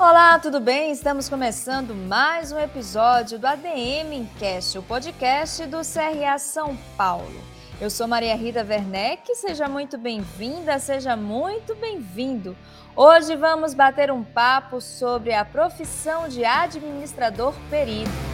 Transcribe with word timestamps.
Olá, 0.00 0.38
tudo 0.38 0.60
bem? 0.60 0.90
Estamos 0.90 1.28
começando 1.28 1.94
mais 1.94 2.52
um 2.52 2.58
episódio 2.58 3.38
do 3.38 3.46
ADM 3.46 4.14
Encast, 4.14 4.78
o 4.78 4.82
podcast 4.82 5.66
do 5.66 5.80
CRA 5.80 6.38
São 6.38 6.74
Paulo. 6.96 7.38
Eu 7.78 7.90
sou 7.90 8.08
Maria 8.08 8.34
Rita 8.34 8.64
Werneck, 8.66 9.36
seja 9.36 9.68
muito 9.68 9.98
bem-vinda, 9.98 10.78
seja 10.78 11.14
muito 11.16 11.74
bem-vindo. 11.74 12.56
Hoje 12.96 13.36
vamos 13.36 13.74
bater 13.74 14.10
um 14.10 14.24
papo 14.24 14.80
sobre 14.80 15.34
a 15.34 15.44
profissão 15.44 16.28
de 16.28 16.46
administrador 16.46 17.52
perito. 17.68 18.29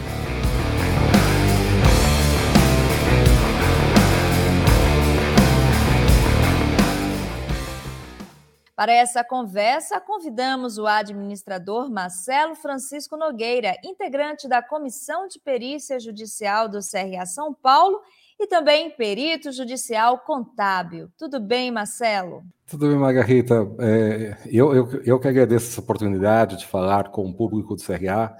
Para 8.77 8.93
essa 8.93 9.23
conversa, 9.23 9.99
convidamos 9.99 10.77
o 10.77 10.85
administrador 10.85 11.89
Marcelo 11.89 12.53
Francisco 12.53 13.17
Nogueira, 13.17 13.75
integrante 13.83 14.47
da 14.47 14.61
Comissão 14.61 15.27
de 15.27 15.39
Perícia 15.39 15.99
Judicial 15.99 16.69
do 16.69 16.77
CRA 16.77 17.25
São 17.25 17.51
Paulo 17.55 17.99
e 18.39 18.45
também 18.45 18.91
perito 18.91 19.51
judicial 19.51 20.19
contábil. 20.19 21.09
Tudo 21.17 21.39
bem, 21.39 21.71
Marcelo? 21.71 22.43
Tudo 22.67 22.87
bem, 22.87 22.99
Margarita. 22.99 23.67
É, 23.79 24.37
eu, 24.45 24.75
eu, 24.75 25.01
eu 25.03 25.19
que 25.19 25.27
agradeço 25.27 25.71
essa 25.71 25.81
oportunidade 25.81 26.57
de 26.57 26.67
falar 26.67 27.09
com 27.09 27.27
o 27.27 27.33
público 27.33 27.75
do 27.75 27.81
CRA, 27.81 28.37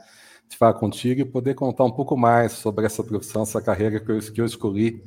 de 0.47 0.55
falar 0.55 0.75
contigo 0.75 1.19
e 1.19 1.25
poder 1.25 1.55
contar 1.55 1.83
um 1.83 1.91
pouco 1.91 2.15
mais 2.15 2.51
sobre 2.51 2.85
essa 2.85 3.03
profissão, 3.03 3.41
essa 3.41 3.59
carreira 3.59 3.99
que 3.99 4.11
eu, 4.11 4.19
que 4.19 4.39
eu 4.39 4.45
escolhi 4.45 5.03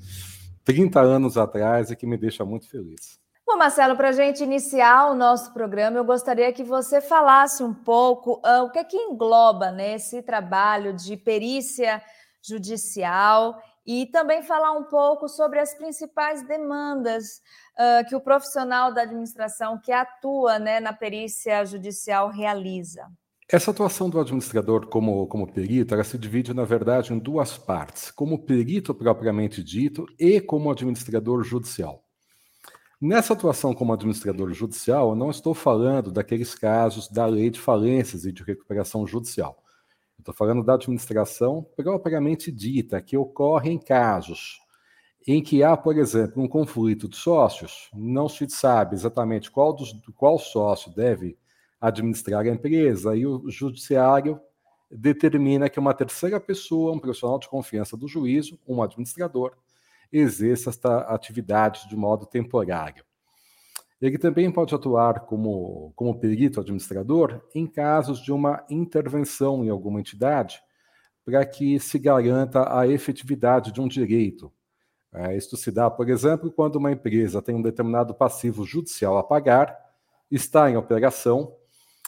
30 0.65 1.01
anos 1.01 1.39
atrás 1.39 1.93
e 1.93 1.95
que 1.95 2.05
me 2.05 2.19
deixa 2.19 2.45
muito 2.45 2.69
feliz. 2.69 3.21
Bom, 3.53 3.57
Marcelo, 3.57 3.97
para 3.97 4.11
a 4.11 4.13
gente 4.13 4.45
iniciar 4.45 5.11
o 5.11 5.15
nosso 5.15 5.53
programa, 5.53 5.97
eu 5.97 6.05
gostaria 6.05 6.53
que 6.53 6.63
você 6.63 7.01
falasse 7.01 7.65
um 7.65 7.75
pouco 7.75 8.35
uh, 8.47 8.63
o 8.63 8.71
que 8.71 8.79
é 8.79 8.85
que 8.85 8.97
engloba 8.97 9.73
né, 9.73 9.97
esse 9.97 10.23
trabalho 10.23 10.95
de 10.95 11.17
perícia 11.17 12.01
judicial 12.41 13.61
e 13.85 14.07
também 14.07 14.41
falar 14.45 14.71
um 14.71 14.85
pouco 14.85 15.29
sobre 15.29 15.59
as 15.59 15.75
principais 15.75 16.47
demandas 16.47 17.43
uh, 17.77 18.09
que 18.09 18.15
o 18.15 18.21
profissional 18.21 18.95
da 18.95 19.03
administração 19.03 19.81
que 19.81 19.91
atua 19.91 20.61
né, 20.61 20.79
na 20.79 20.93
perícia 20.93 21.65
judicial 21.65 22.29
realiza. 22.29 23.05
Essa 23.51 23.73
atuação 23.73 24.09
do 24.09 24.21
administrador 24.21 24.87
como, 24.87 25.27
como 25.27 25.53
perito, 25.53 25.93
ela 25.93 26.05
se 26.05 26.17
divide, 26.17 26.55
na 26.55 26.65
verdade, 26.65 27.13
em 27.13 27.19
duas 27.19 27.59
partes, 27.59 28.13
como 28.13 28.47
perito 28.47 28.95
propriamente 28.95 29.61
dito 29.61 30.07
e 30.21 30.41
como 30.41 30.71
administrador 30.71 31.43
judicial. 31.43 32.05
Nessa 33.01 33.33
atuação 33.33 33.73
como 33.73 33.95
administrador 33.95 34.53
judicial, 34.53 35.11
eu 35.11 35.17
não 35.17 35.31
estou 35.31 35.55
falando 35.55 36.13
daqueles 36.13 36.55
casos 36.55 37.09
da 37.09 37.25
lei 37.25 37.49
de 37.49 37.59
falências 37.59 38.27
e 38.27 38.33
de 38.33 38.43
recuperação 38.43 39.07
judicial. 39.07 39.65
Estou 40.19 40.35
falando 40.35 40.63
da 40.63 40.75
administração 40.75 41.67
propriamente 41.75 42.53
dita, 42.53 43.01
que 43.01 43.17
ocorre 43.17 43.71
em 43.71 43.79
casos 43.79 44.61
em 45.27 45.43
que 45.43 45.63
há, 45.63 45.77
por 45.77 45.97
exemplo, 45.97 46.43
um 46.43 46.49
conflito 46.49 47.09
de 47.09 47.17
sócios, 47.17 47.91
não 47.95 48.29
se 48.29 48.49
sabe 48.51 48.95
exatamente 48.95 49.51
qual, 49.51 49.73
dos, 49.73 49.93
qual 50.15 50.39
sócio 50.39 50.95
deve 50.95 51.39
administrar 51.81 52.45
a 52.45 52.51
empresa, 52.51 53.17
e 53.17 53.27
o 53.27 53.49
judiciário 53.49 54.41
determina 54.91 55.71
que 55.71 55.79
uma 55.79 55.95
terceira 55.95 56.41
pessoa, 56.41 56.93
um 56.93 56.99
profissional 56.99 57.39
de 57.39 57.49
confiança 57.49 57.97
do 57.97 58.09
juízo, 58.09 58.59
um 58.67 58.83
administrador, 58.83 59.57
exerça 60.13 60.71
esta 60.71 61.01
atividade 61.01 61.89
de 61.89 61.97
modo 61.97 62.27
temporário. 62.27 63.05
Ele 64.01 64.17
também 64.17 64.51
pode 64.51 64.75
atuar 64.75 65.21
como, 65.21 65.93
como 65.95 66.19
perito 66.19 66.61
administrador 66.61 67.43
em 67.55 67.67
casos 67.67 68.21
de 68.21 68.33
uma 68.33 68.65
intervenção 68.71 69.65
em 69.65 69.69
alguma 69.69 70.01
entidade 70.01 70.61
para 71.25 71.45
que 71.45 71.79
se 71.79 71.99
garanta 71.99 72.77
a 72.77 72.89
efetividade 72.89 73.73
de 73.73 73.81
um 73.81 73.87
direito. 73.87 74.51
É, 75.13 75.37
isto 75.37 75.57
se 75.57 75.71
dá, 75.71 75.91
por 75.91 76.09
exemplo, 76.09 76.51
quando 76.51 76.77
uma 76.77 76.93
empresa 76.93 77.43
tem 77.43 77.55
um 77.55 77.63
determinado 77.63 78.15
passivo 78.15 78.65
judicial 78.65 79.19
a 79.19 79.25
pagar, 79.25 79.77
está 80.31 80.71
em 80.71 80.77
operação, 80.77 81.55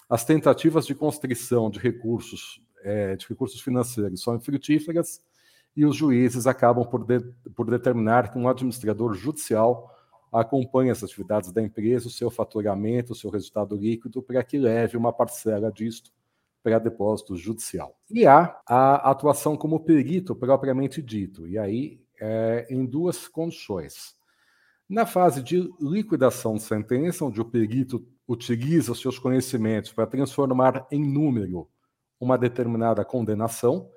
as 0.08 0.24
tentativas 0.24 0.86
de 0.86 0.94
constrição 0.94 1.68
de 1.68 1.78
recursos, 1.78 2.62
é, 2.82 3.16
de 3.16 3.26
recursos 3.26 3.60
financeiros 3.60 4.22
são 4.22 4.36
infrutíferas 4.36 5.20
e 5.76 5.84
os 5.84 5.96
juízes 5.96 6.46
acabam 6.46 6.84
por, 6.84 7.04
de, 7.04 7.20
por 7.54 7.70
determinar 7.70 8.30
que 8.30 8.38
um 8.38 8.48
administrador 8.48 9.14
judicial 9.14 9.90
acompanhe 10.32 10.90
as 10.90 11.02
atividades 11.02 11.52
da 11.52 11.62
empresa, 11.62 12.08
o 12.08 12.10
seu 12.10 12.30
faturamento, 12.30 13.12
o 13.12 13.16
seu 13.16 13.30
resultado 13.30 13.76
líquido, 13.76 14.22
para 14.22 14.42
que 14.42 14.58
leve 14.58 14.96
uma 14.96 15.12
parcela 15.12 15.70
disto 15.70 16.10
para 16.62 16.78
depósito 16.78 17.36
judicial. 17.36 17.98
E 18.10 18.26
há 18.26 18.58
a 18.66 19.10
atuação 19.10 19.56
como 19.56 19.80
perito 19.80 20.34
propriamente 20.34 21.02
dito, 21.02 21.46
e 21.46 21.58
aí 21.58 22.00
é, 22.20 22.66
em 22.70 22.86
duas 22.86 23.26
condições. 23.26 24.16
Na 24.88 25.04
fase 25.04 25.42
de 25.42 25.70
liquidação 25.80 26.54
de 26.54 26.62
sentença, 26.62 27.24
onde 27.24 27.40
o 27.40 27.44
perito 27.44 28.06
utiliza 28.28 28.92
os 28.92 29.00
seus 29.00 29.18
conhecimentos 29.18 29.92
para 29.92 30.06
transformar 30.06 30.86
em 30.90 31.02
número 31.02 31.68
uma 32.20 32.38
determinada 32.38 33.04
condenação, 33.04 33.88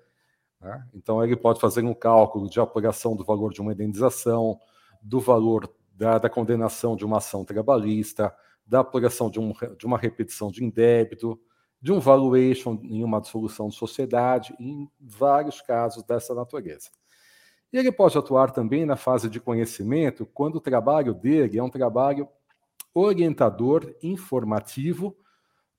né? 0.65 0.83
Então, 0.95 1.23
ele 1.23 1.35
pode 1.35 1.61
fazer 1.61 1.83
um 1.83 1.93
cálculo 1.93 2.49
de 2.49 2.59
apuração 2.59 3.15
do 3.15 3.23
valor 3.23 3.53
de 3.53 3.61
uma 3.61 3.71
indenização, 3.71 4.59
do 4.99 5.19
valor 5.19 5.71
da, 5.93 6.17
da 6.17 6.27
condenação 6.27 6.95
de 6.95 7.05
uma 7.05 7.17
ação 7.17 7.45
trabalhista, 7.45 8.35
da 8.65 8.79
apuração 8.79 9.29
de, 9.29 9.39
um, 9.39 9.53
de 9.77 9.85
uma 9.85 9.95
repetição 9.95 10.49
de 10.49 10.63
indébito, 10.65 11.39
de 11.79 11.91
um 11.91 11.99
valuation 11.99 12.79
em 12.81 13.03
uma 13.03 13.21
dissolução 13.21 13.69
de 13.69 13.75
sociedade, 13.75 14.55
em 14.59 14.89
vários 14.99 15.61
casos 15.61 16.01
dessa 16.01 16.33
natureza. 16.33 16.89
E 17.71 17.77
ele 17.77 17.91
pode 17.91 18.17
atuar 18.17 18.49
também 18.49 18.87
na 18.87 18.95
fase 18.95 19.29
de 19.29 19.39
conhecimento, 19.39 20.25
quando 20.25 20.55
o 20.55 20.61
trabalho 20.61 21.13
dele 21.13 21.59
é 21.59 21.63
um 21.63 21.69
trabalho 21.69 22.27
orientador, 22.91 23.93
informativo, 24.01 25.15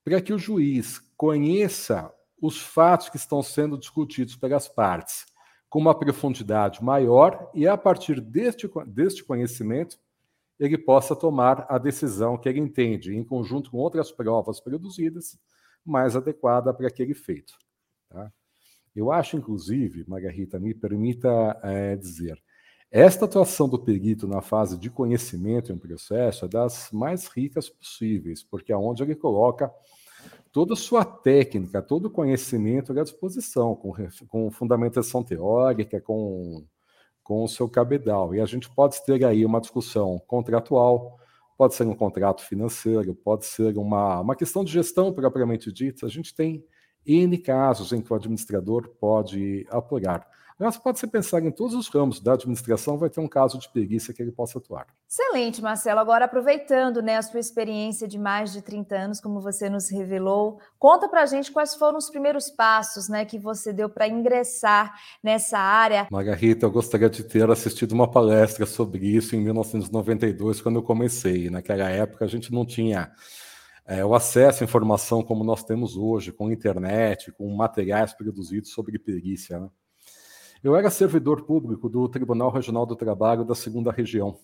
para 0.05 0.21
que 0.21 0.33
o 0.33 0.39
juiz 0.39 1.01
conheça 1.17 2.15
os 2.47 2.61
fatos 2.61 3.09
que 3.09 3.17
estão 3.17 3.43
sendo 3.43 3.77
discutidos 3.77 4.37
pelas 4.37 4.69
partes 4.69 5.27
com 5.69 5.81
uma 5.81 5.99
profundidade 5.99 6.83
maior 6.83 7.51
e, 7.53 7.67
a 7.67 7.77
partir 7.77 8.21
deste, 8.21 8.71
deste 8.87 9.25
conhecimento, 9.25 9.99
ele 10.59 10.79
possa 10.79 11.15
tomar 11.15 11.67
a 11.69 11.77
decisão 11.77 12.39
que 12.39 12.49
ele 12.49 12.61
entende, 12.61 13.15
em 13.15 13.25
conjunto 13.25 13.71
com 13.71 13.79
outras 13.79 14.11
provas 14.11 14.61
produzidas, 14.61 15.39
mais 15.85 16.17
adequada 16.17 16.73
para 16.73 16.89
aquele 16.89 17.15
feito. 17.15 17.55
Tá? 18.09 18.33
Eu 18.95 19.13
acho, 19.13 19.37
inclusive, 19.37 20.05
Margarita, 20.09 20.59
me 20.59 20.73
permita 20.73 21.29
é, 21.63 21.97
dizer, 21.97 22.43
esta 22.91 23.27
atuação 23.27 23.69
do 23.69 23.79
perito 23.79 24.27
na 24.27 24.41
fase 24.41 24.79
de 24.79 24.89
conhecimento 24.89 25.71
em 25.71 25.75
um 25.75 25.79
processo 25.79 26.47
é 26.47 26.49
das 26.49 26.91
mais 26.93 27.27
ricas 27.27 27.69
possíveis, 27.69 28.43
porque 28.43 28.73
é 28.73 28.77
onde 28.77 29.03
ele 29.03 29.15
coloca 29.15 29.71
toda 30.53 30.75
a 30.75 30.77
sua 30.77 31.05
técnica, 31.05 31.83
todo 31.83 32.07
o 32.07 32.11
conhecimento 32.11 32.99
à 32.99 33.03
disposição, 33.03 33.75
com, 33.75 33.93
com 34.29 34.51
fundamentação 34.51 35.23
teórica, 35.23 36.01
com, 36.01 36.65
com 37.23 37.45
o 37.45 37.49
seu 37.49 37.69
cabedal. 37.69 38.35
E 38.35 38.41
a 38.41 38.47
gente 38.47 38.71
pode 38.71 39.05
ter 39.05 39.25
aí 39.25 39.45
uma 39.45 39.61
discussão 39.61 40.19
contratual, 40.27 41.19
pode 41.57 41.75
ser 41.75 41.87
um 41.87 41.95
contrato 41.95 42.43
financeiro, 42.43 43.15
pode 43.15 43.45
ser 43.45 43.77
uma, 43.77 44.21
uma 44.21 44.37
questão 44.37 44.65
de 44.65 44.73
gestão 44.73 45.13
propriamente 45.13 45.73
dita. 45.73 46.07
A 46.07 46.09
gente 46.09 46.35
tem 46.35 46.65
N 47.05 47.39
casos 47.39 47.93
em 47.93 48.01
que 48.01 48.13
o 48.13 48.17
administrador 48.17 48.89
pode 49.01 49.67
apurar. 49.71 50.27
Mas 50.59 50.79
pode-se 50.79 51.07
pensar 51.07 51.45
em 51.45 51.51
todos 51.51 51.75
os 51.75 51.89
ramos 51.89 52.19
da 52.19 52.33
administração, 52.33 52.97
vai 52.97 53.11
ter 53.11 53.21
um 53.21 53.29
caso 53.29 53.59
de 53.59 53.69
perícia 53.69 54.15
que 54.15 54.23
ele 54.23 54.33
possa 54.33 54.59
atuar. 54.59 54.87
Excelente, 55.07 55.61
Marcelo. 55.61 56.01
Agora, 56.01 56.25
aproveitando 56.25 57.03
né, 57.03 57.19
a 57.19 57.23
sua 57.23 57.41
experiência 57.41 58.09
de 58.09 58.19
mais 58.19 58.53
de 58.53 58.63
30 58.63 58.97
anos, 58.97 59.21
como 59.21 59.41
você 59.41 59.69
nos 59.69 59.91
revelou, 59.91 60.59
conta 60.79 61.09
para 61.09 61.23
a 61.23 61.27
gente 61.27 61.53
quais 61.53 61.75
foram 61.75 61.99
os 61.99 62.09
primeiros 62.09 62.51
passos 62.51 63.07
né, 63.07 63.27
que 63.27 63.39
você 63.39 63.71
deu 63.71 63.91
para 63.91 64.09
ingressar 64.09 64.95
nessa 65.23 65.59
área. 65.59 66.09
Margarita, 66.11 66.65
eu 66.65 66.71
gostaria 66.71 67.11
de 67.11 67.23
ter 67.23 67.51
assistido 67.51 67.93
uma 67.93 68.11
palestra 68.11 68.65
sobre 68.65 69.07
isso 69.07 69.37
em 69.37 69.41
1992, 69.41 70.63
quando 70.63 70.77
eu 70.77 70.83
comecei. 70.83 71.51
Naquela 71.51 71.91
época, 71.91 72.25
a 72.25 72.29
gente 72.29 72.51
não 72.51 72.65
tinha 72.65 73.13
é, 73.87 74.03
o 74.05 74.15
acesso 74.15 74.63
à 74.63 74.65
informação 74.65 75.23
como 75.23 75.45
nós 75.45 75.63
temos 75.63 75.97
hoje, 75.97 76.33
com 76.33 76.51
internet, 76.51 77.31
com 77.33 77.55
materiais 77.55 78.15
produzidos 78.15 78.71
sobre 78.71 78.99
perícia. 78.99 79.61
Né? 79.61 79.69
Eu 80.67 80.75
era 80.75 80.91
servidor 80.91 81.43
público 81.43 81.89
do 81.89 82.09
Tribunal 82.09 82.51
Regional 82.51 82.85
do 82.85 82.97
Trabalho 82.97 83.45
da 83.45 83.55
Segunda 83.55 83.93
Região. 83.93 84.37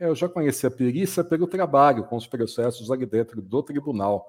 Eu 0.00 0.16
já 0.16 0.28
conhecia 0.28 0.68
a 0.68 0.72
perícia 0.72 1.22
pelo 1.22 1.46
trabalho 1.46 2.02
com 2.08 2.16
os 2.16 2.26
processos 2.26 2.90
ali 2.90 3.06
dentro 3.06 3.40
do 3.40 3.62
tribunal. 3.62 4.26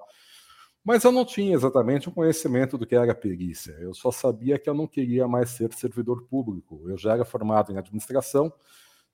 Mas 0.84 1.02
eu 1.02 1.10
não 1.10 1.24
tinha 1.24 1.52
exatamente 1.52 2.08
um 2.08 2.12
conhecimento 2.12 2.78
do 2.78 2.86
que 2.86 2.94
era 2.94 3.12
perícia. 3.12 3.72
Eu 3.80 3.92
só 3.92 4.12
sabia 4.12 4.56
que 4.56 4.70
eu 4.70 4.74
não 4.74 4.86
queria 4.86 5.26
mais 5.26 5.50
ser 5.50 5.72
servidor 5.72 6.28
público. 6.28 6.88
Eu 6.88 6.96
já 6.96 7.14
era 7.14 7.24
formado 7.24 7.72
em 7.72 7.76
administração, 7.76 8.52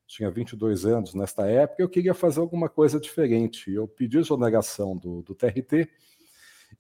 tinha 0.07 0.31
22 0.31 0.85
anos 0.85 1.15
nesta 1.15 1.47
época, 1.47 1.83
eu 1.83 1.89
queria 1.89 2.13
fazer 2.13 2.41
alguma 2.41 2.69
coisa 2.69 3.01
diferente. 3.01 3.73
Eu 3.73 3.89
pedi 3.89 4.19
exoneração 4.19 4.95
do, 4.95 5.23
do 5.23 5.35
TRT 5.35 5.89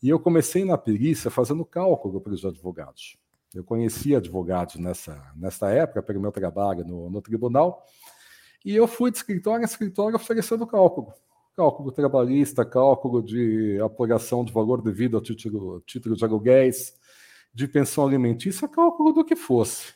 E 0.02 0.10
eu 0.10 0.20
comecei 0.20 0.62
na 0.66 0.76
perícia 0.76 1.30
fazendo 1.30 1.64
cálculo 1.64 2.20
para 2.20 2.34
os 2.34 2.44
advogados. 2.44 3.16
Eu 3.54 3.64
conhecia 3.64 4.18
advogados 4.18 4.76
nessa, 4.76 5.32
nessa 5.34 5.70
época, 5.70 6.02
pelo 6.02 6.20
meu 6.20 6.30
trabalho 6.30 6.84
no, 6.84 7.08
no 7.08 7.22
tribunal, 7.22 7.84
e 8.64 8.74
eu 8.74 8.86
fui 8.86 9.10
de 9.10 9.16
escritório 9.16 9.62
a 9.62 9.64
escritório 9.64 10.16
oferecendo 10.16 10.66
cálculo. 10.66 11.12
Cálculo 11.56 11.90
trabalhista, 11.90 12.64
cálculo 12.64 13.22
de 13.22 13.80
apuração 13.82 14.44
de 14.44 14.52
valor 14.52 14.82
devido 14.82 15.16
ao 15.16 15.22
título, 15.22 15.80
título 15.80 16.14
de 16.14 16.24
aluguéis, 16.24 16.94
de 17.52 17.66
pensão 17.66 18.06
alimentícia, 18.06 18.68
cálculo 18.68 19.12
do 19.12 19.24
que 19.24 19.34
fosse. 19.34 19.94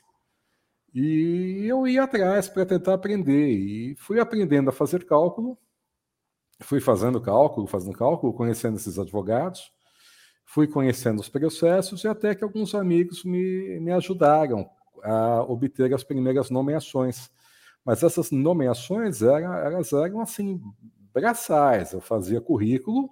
E 0.95 1.65
eu 1.67 1.87
ia 1.87 2.05
atrás 2.05 2.49
para 2.49 2.67
tentar 2.67 2.95
aprender. 2.95 3.51
E 3.51 3.95
fui 3.97 4.21
aprendendo 4.21 4.71
a 4.71 4.73
fazer 4.73 5.05
cálculo, 5.05 5.57
fui 6.61 6.81
fazendo 6.81 7.21
cálculo, 7.21 7.67
fazendo 7.67 7.97
cálculo, 7.97 8.33
conhecendo 8.33 8.77
esses 8.77 8.99
advogados, 8.99 9.73
fui 10.45 10.67
conhecendo 10.67 11.21
os 11.21 11.29
processos 11.29 12.05
e 12.05 12.09
até 12.09 12.35
que 12.35 12.45
alguns 12.45 12.75
amigos 12.75 13.25
me, 13.25 13.81
me 13.81 13.93
ajudaram 13.93 14.69
a 15.03 15.43
obter 15.43 15.93
as 15.95 16.05
primeiras 16.05 16.51
nomeações. 16.51 17.31
Mas 17.85 18.03
essas 18.03 18.31
nomeações 18.31 19.23
eram, 19.23 19.55
elas 19.55 19.93
eram 19.93 20.21
assim, 20.21 20.61
braçais. 21.13 21.93
Eu 21.93 22.01
fazia 22.01 22.41
currículo 22.41 23.11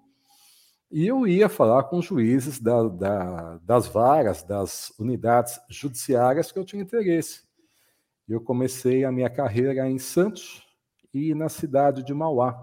e 0.91 1.07
eu 1.07 1.27
ia 1.27 1.49
falar 1.49 1.85
com 1.85 2.03
juízes 2.03 2.61
da, 2.61 2.89
da, 2.89 3.59
das 3.59 3.87
varas, 3.87 4.43
das 4.43 4.93
unidades 4.99 5.61
judiciárias 5.69 6.51
que 6.51 6.59
eu 6.59 6.65
tinha 6.65 6.83
interesse. 6.83 7.43
Eu 8.29 8.41
comecei 8.41 9.05
a 9.05 9.11
minha 9.11 9.29
carreira 9.29 9.89
em 9.89 9.99
Santos 9.99 10.63
e 11.13 11.35
na 11.35 11.49
cidade 11.49 12.05
de 12.05 12.15
Mauá. 12.15 12.57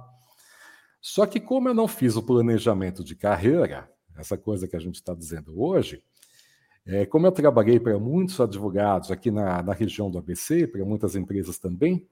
Só 1.01 1.25
que, 1.25 1.39
como 1.39 1.69
eu 1.69 1.73
não 1.73 1.87
fiz 1.87 2.15
o 2.15 2.23
planejamento 2.23 3.03
de 3.03 3.15
carreira, 3.15 3.89
essa 4.17 4.37
coisa 4.37 4.67
que 4.67 4.75
a 4.75 4.79
gente 4.79 4.95
está 4.95 5.13
dizendo 5.13 5.61
hoje, 5.61 6.03
é, 6.85 7.05
como 7.05 7.27
eu 7.27 7.31
trabalhei 7.31 7.79
para 7.79 7.99
muitos 7.99 8.39
advogados 8.39 9.11
aqui 9.11 9.29
na, 9.29 9.61
na 9.61 9.73
região 9.73 10.09
do 10.09 10.17
ABC, 10.17 10.67
para 10.67 10.83
muitas 10.85 11.15
empresas 11.15 11.57
também, 11.57 12.07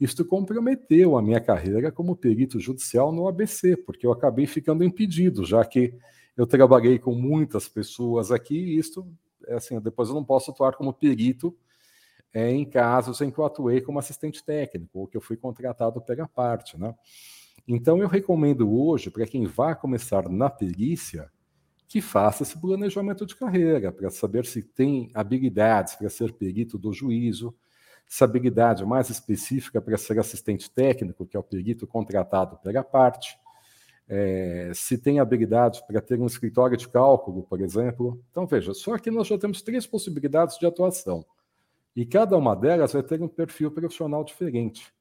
isto 0.00 0.24
comprometeu 0.24 1.16
a 1.16 1.22
minha 1.22 1.40
carreira 1.40 1.90
como 1.90 2.16
perito 2.16 2.60
judicial 2.60 3.12
no 3.12 3.26
ABC, 3.26 3.76
porque 3.76 4.06
eu 4.06 4.12
acabei 4.12 4.46
ficando 4.46 4.84
impedido, 4.84 5.44
já 5.44 5.64
que 5.64 5.94
eu 6.36 6.46
trabalhei 6.46 6.98
com 6.98 7.14
muitas 7.14 7.68
pessoas 7.68 8.30
aqui, 8.30 8.56
e 8.56 8.78
isto, 8.78 9.06
é 9.46 9.54
assim, 9.54 9.80
depois 9.80 10.08
eu 10.08 10.14
não 10.14 10.24
posso 10.24 10.50
atuar 10.50 10.74
como 10.74 10.92
perito 10.92 11.56
é, 12.32 12.50
em 12.50 12.64
casos 12.64 13.20
em 13.20 13.30
que 13.30 13.38
eu 13.38 13.44
atuei 13.44 13.80
como 13.80 13.98
assistente 13.98 14.44
técnico 14.44 15.00
ou 15.00 15.06
que 15.08 15.16
eu 15.16 15.20
fui 15.20 15.36
contratado 15.36 16.00
pela 16.00 16.28
parte. 16.28 16.78
Né? 16.78 16.94
Então, 17.66 17.98
eu 17.98 18.08
recomendo 18.08 18.72
hoje, 18.72 19.10
para 19.10 19.26
quem 19.26 19.46
vai 19.46 19.74
começar 19.74 20.28
na 20.28 20.48
perícia, 20.48 21.30
que 21.88 22.02
faça 22.02 22.42
esse 22.42 22.56
planejamento 22.60 23.24
de 23.24 23.34
carreira, 23.34 23.90
para 23.90 24.10
saber 24.10 24.44
se 24.44 24.62
tem 24.62 25.10
habilidades 25.14 25.94
para 25.96 26.10
ser 26.10 26.34
perito 26.34 26.78
do 26.78 26.92
juízo, 26.92 27.56
se 28.06 28.22
habilidade 28.22 28.84
mais 28.84 29.08
específica 29.08 29.80
para 29.80 29.96
ser 29.96 30.18
assistente 30.18 30.70
técnico, 30.70 31.26
que 31.26 31.36
é 31.36 31.40
o 31.40 31.42
perito 31.42 31.86
contratado 31.86 32.58
pela 32.58 32.84
parte, 32.84 33.38
é, 34.06 34.70
se 34.74 34.98
tem 34.98 35.18
habilidade 35.18 35.82
para 35.86 36.00
ter 36.00 36.20
um 36.20 36.26
escritório 36.26 36.76
de 36.76 36.88
cálculo, 36.88 37.42
por 37.42 37.60
exemplo. 37.60 38.22
Então, 38.30 38.46
veja, 38.46 38.74
só 38.74 38.94
aqui 38.94 39.10
nós 39.10 39.26
já 39.26 39.38
temos 39.38 39.62
três 39.62 39.86
possibilidades 39.86 40.58
de 40.58 40.66
atuação. 40.66 41.24
E 41.96 42.04
cada 42.04 42.36
uma 42.36 42.54
delas 42.54 42.92
vai 42.92 43.02
ter 43.02 43.20
um 43.22 43.28
perfil 43.28 43.70
profissional 43.70 44.22
diferente. 44.24 44.92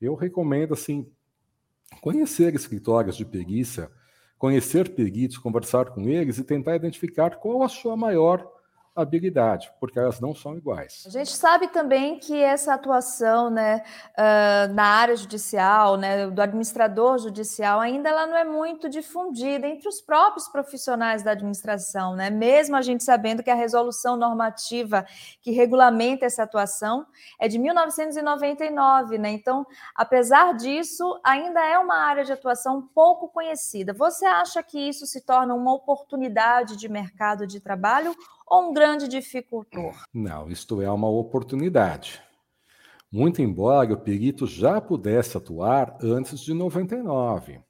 Eu 0.00 0.14
recomendo, 0.14 0.72
assim, 0.72 1.10
conhecer 2.00 2.54
escritórios 2.54 3.16
de 3.16 3.24
perícia, 3.24 3.90
conhecer 4.40 4.88
peritos, 4.94 5.36
conversar 5.36 5.90
com 5.90 6.08
eles 6.08 6.38
e 6.38 6.42
tentar 6.42 6.74
identificar 6.74 7.36
qual 7.36 7.62
a 7.62 7.68
sua 7.68 7.94
maior 7.94 8.50
habilidade, 9.02 9.72
porque 9.78 9.98
elas 9.98 10.20
não 10.20 10.34
são 10.34 10.56
iguais. 10.56 11.04
A 11.06 11.10
gente 11.10 11.36
sabe 11.36 11.68
também 11.68 12.18
que 12.18 12.42
essa 12.42 12.74
atuação 12.74 13.50
né, 13.50 13.82
uh, 14.18 14.72
na 14.74 14.84
área 14.84 15.16
judicial, 15.16 15.96
né, 15.96 16.28
do 16.28 16.42
administrador 16.42 17.18
judicial, 17.18 17.80
ainda 17.80 18.08
ela 18.08 18.26
não 18.26 18.36
é 18.36 18.44
muito 18.44 18.88
difundida 18.88 19.66
entre 19.66 19.88
os 19.88 20.00
próprios 20.00 20.48
profissionais 20.48 21.22
da 21.22 21.32
administração, 21.32 22.16
né? 22.16 22.30
mesmo 22.30 22.76
a 22.76 22.82
gente 22.82 23.04
sabendo 23.04 23.42
que 23.42 23.50
a 23.50 23.54
resolução 23.54 24.16
normativa 24.16 25.04
que 25.42 25.50
regulamenta 25.50 26.24
essa 26.24 26.42
atuação 26.42 27.06
é 27.38 27.46
de 27.48 27.58
1999, 27.58 29.18
né? 29.18 29.30
Então, 29.30 29.66
apesar 29.94 30.54
disso, 30.54 31.20
ainda 31.22 31.60
é 31.60 31.78
uma 31.78 31.96
área 31.96 32.24
de 32.24 32.32
atuação 32.32 32.82
pouco 32.94 33.28
conhecida. 33.28 33.92
Você 33.92 34.24
acha 34.24 34.62
que 34.62 34.78
isso 34.78 35.06
se 35.06 35.20
torna 35.20 35.54
uma 35.54 35.74
oportunidade 35.74 36.76
de 36.76 36.88
mercado 36.88 37.46
de 37.46 37.60
trabalho 37.60 38.14
ou 38.50 38.70
um 38.70 38.74
grande 38.74 39.06
dificultor? 39.06 39.94
Não, 40.12 40.50
isto 40.50 40.82
é 40.82 40.90
uma 40.90 41.08
oportunidade. 41.08 42.20
Muito 43.10 43.40
embora 43.40 43.92
o 43.92 44.00
perito 44.00 44.46
já 44.46 44.80
pudesse 44.80 45.36
atuar 45.36 45.96
antes 46.02 46.40
de 46.40 46.52
99. 46.52 47.60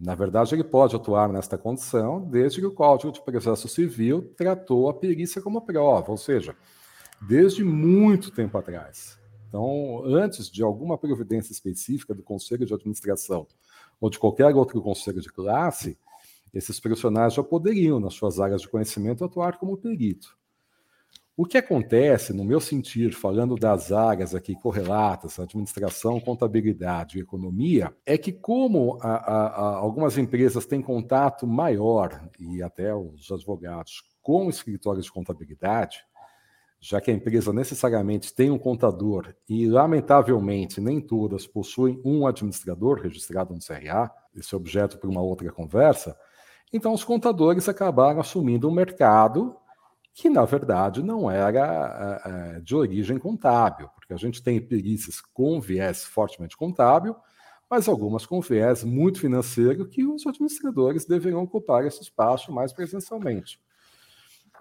Na 0.00 0.14
verdade, 0.14 0.54
ele 0.54 0.64
pode 0.64 0.94
atuar 0.96 1.28
nesta 1.28 1.58
condição 1.58 2.20
desde 2.20 2.60
que 2.60 2.66
o 2.66 2.72
Código 2.72 3.12
de 3.12 3.20
Processo 3.20 3.68
Civil 3.68 4.32
tratou 4.36 4.88
a 4.88 4.94
perícia 4.94 5.42
como 5.42 5.60
prova, 5.60 6.10
ou 6.10 6.16
seja, 6.16 6.56
desde 7.20 7.64
muito 7.64 8.30
tempo 8.30 8.56
atrás. 8.56 9.18
Então, 9.48 10.04
antes 10.04 10.50
de 10.50 10.62
alguma 10.62 10.96
providência 10.96 11.52
específica 11.52 12.14
do 12.14 12.22
Conselho 12.22 12.64
de 12.64 12.72
Administração 12.72 13.46
ou 14.00 14.08
de 14.08 14.18
qualquer 14.18 14.54
outro 14.54 14.80
conselho 14.80 15.20
de 15.20 15.32
classe, 15.32 15.98
esses 16.52 16.80
profissionais 16.80 17.34
já 17.34 17.42
poderiam, 17.42 18.00
nas 18.00 18.14
suas 18.14 18.40
áreas 18.40 18.62
de 18.62 18.68
conhecimento, 18.68 19.24
atuar 19.24 19.58
como 19.58 19.76
perito. 19.76 20.36
O 21.40 21.46
que 21.46 21.56
acontece, 21.56 22.32
no 22.32 22.44
meu 22.44 22.60
sentir, 22.60 23.14
falando 23.14 23.54
das 23.54 23.92
áreas 23.92 24.34
aqui 24.34 24.56
correlatas, 24.56 25.38
administração, 25.38 26.18
contabilidade 26.18 27.16
e 27.16 27.20
economia, 27.20 27.94
é 28.04 28.18
que 28.18 28.32
como 28.32 28.98
a, 29.00 29.14
a, 29.14 29.46
a, 29.46 29.76
algumas 29.76 30.18
empresas 30.18 30.66
têm 30.66 30.82
contato 30.82 31.46
maior, 31.46 32.28
e 32.40 32.60
até 32.60 32.92
os 32.92 33.30
advogados, 33.30 34.02
com 34.20 34.50
escritórios 34.50 35.04
de 35.04 35.12
contabilidade, 35.12 36.00
já 36.80 37.00
que 37.00 37.10
a 37.10 37.14
empresa 37.14 37.52
necessariamente 37.52 38.34
tem 38.34 38.50
um 38.50 38.58
contador 38.58 39.32
e, 39.48 39.66
lamentavelmente, 39.68 40.80
nem 40.80 41.00
todas 41.00 41.46
possuem 41.46 42.00
um 42.04 42.26
administrador 42.26 43.00
registrado 43.00 43.54
no 43.54 43.60
CRA, 43.60 44.10
esse 44.34 44.54
é 44.54 44.56
objeto 44.56 44.98
para 44.98 45.08
uma 45.08 45.22
outra 45.22 45.52
conversa, 45.52 46.16
então, 46.72 46.92
os 46.92 47.04
contadores 47.04 47.68
acabaram 47.68 48.20
assumindo 48.20 48.68
um 48.68 48.72
mercado 48.72 49.56
que, 50.12 50.28
na 50.28 50.44
verdade, 50.44 51.02
não 51.02 51.30
era 51.30 52.20
é, 52.24 52.60
de 52.60 52.74
origem 52.74 53.18
contábil, 53.18 53.88
porque 53.94 54.12
a 54.12 54.16
gente 54.16 54.42
tem 54.42 54.60
perícias 54.60 55.20
com 55.20 55.60
viés 55.60 56.04
fortemente 56.04 56.56
contábil, 56.56 57.14
mas 57.70 57.88
algumas 57.88 58.26
com 58.26 58.40
viés 58.40 58.82
muito 58.82 59.20
financeiro 59.20 59.86
que 59.86 60.04
os 60.04 60.26
administradores 60.26 61.04
deveriam 61.04 61.42
ocupar 61.42 61.86
esse 61.86 62.02
espaço 62.02 62.52
mais 62.52 62.72
presencialmente. 62.72 63.60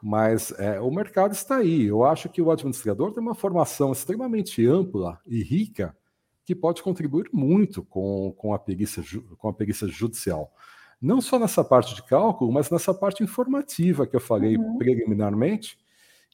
Mas 0.02 0.52
é, 0.60 0.80
o 0.80 0.92
mercado 0.92 1.34
está 1.34 1.58
aí. 1.58 1.86
Eu 1.86 2.04
acho 2.06 2.30
que 2.30 2.42
o 2.42 2.52
administrador 2.52 3.12
tem 3.12 3.24
uma 3.24 3.34
formação 3.34 3.92
extremamente 3.92 4.66
ampla 4.66 5.20
e 5.26 5.42
rica 5.42 5.98
que 6.46 6.54
pode 6.54 6.84
contribuir 6.84 7.30
muito 7.34 7.84
com, 7.84 8.32
com, 8.38 8.54
a, 8.54 8.60
perícia, 8.60 9.04
com 9.38 9.50
a 9.50 9.54
perícia 9.54 9.88
judicial 9.88 10.54
não 11.01 11.22
só 11.22 11.38
nessa 11.38 11.63
parte 11.63 11.96
de 11.96 12.04
cálculo, 12.04 12.51
mas 12.51 12.70
nessa 12.70 12.94
parte 12.94 13.24
informativa 13.24 14.08
que 14.08 14.16
eu 14.16 14.20
falei 14.20 14.58
uhum. 14.58 14.77
preliminarmente, 14.77 15.77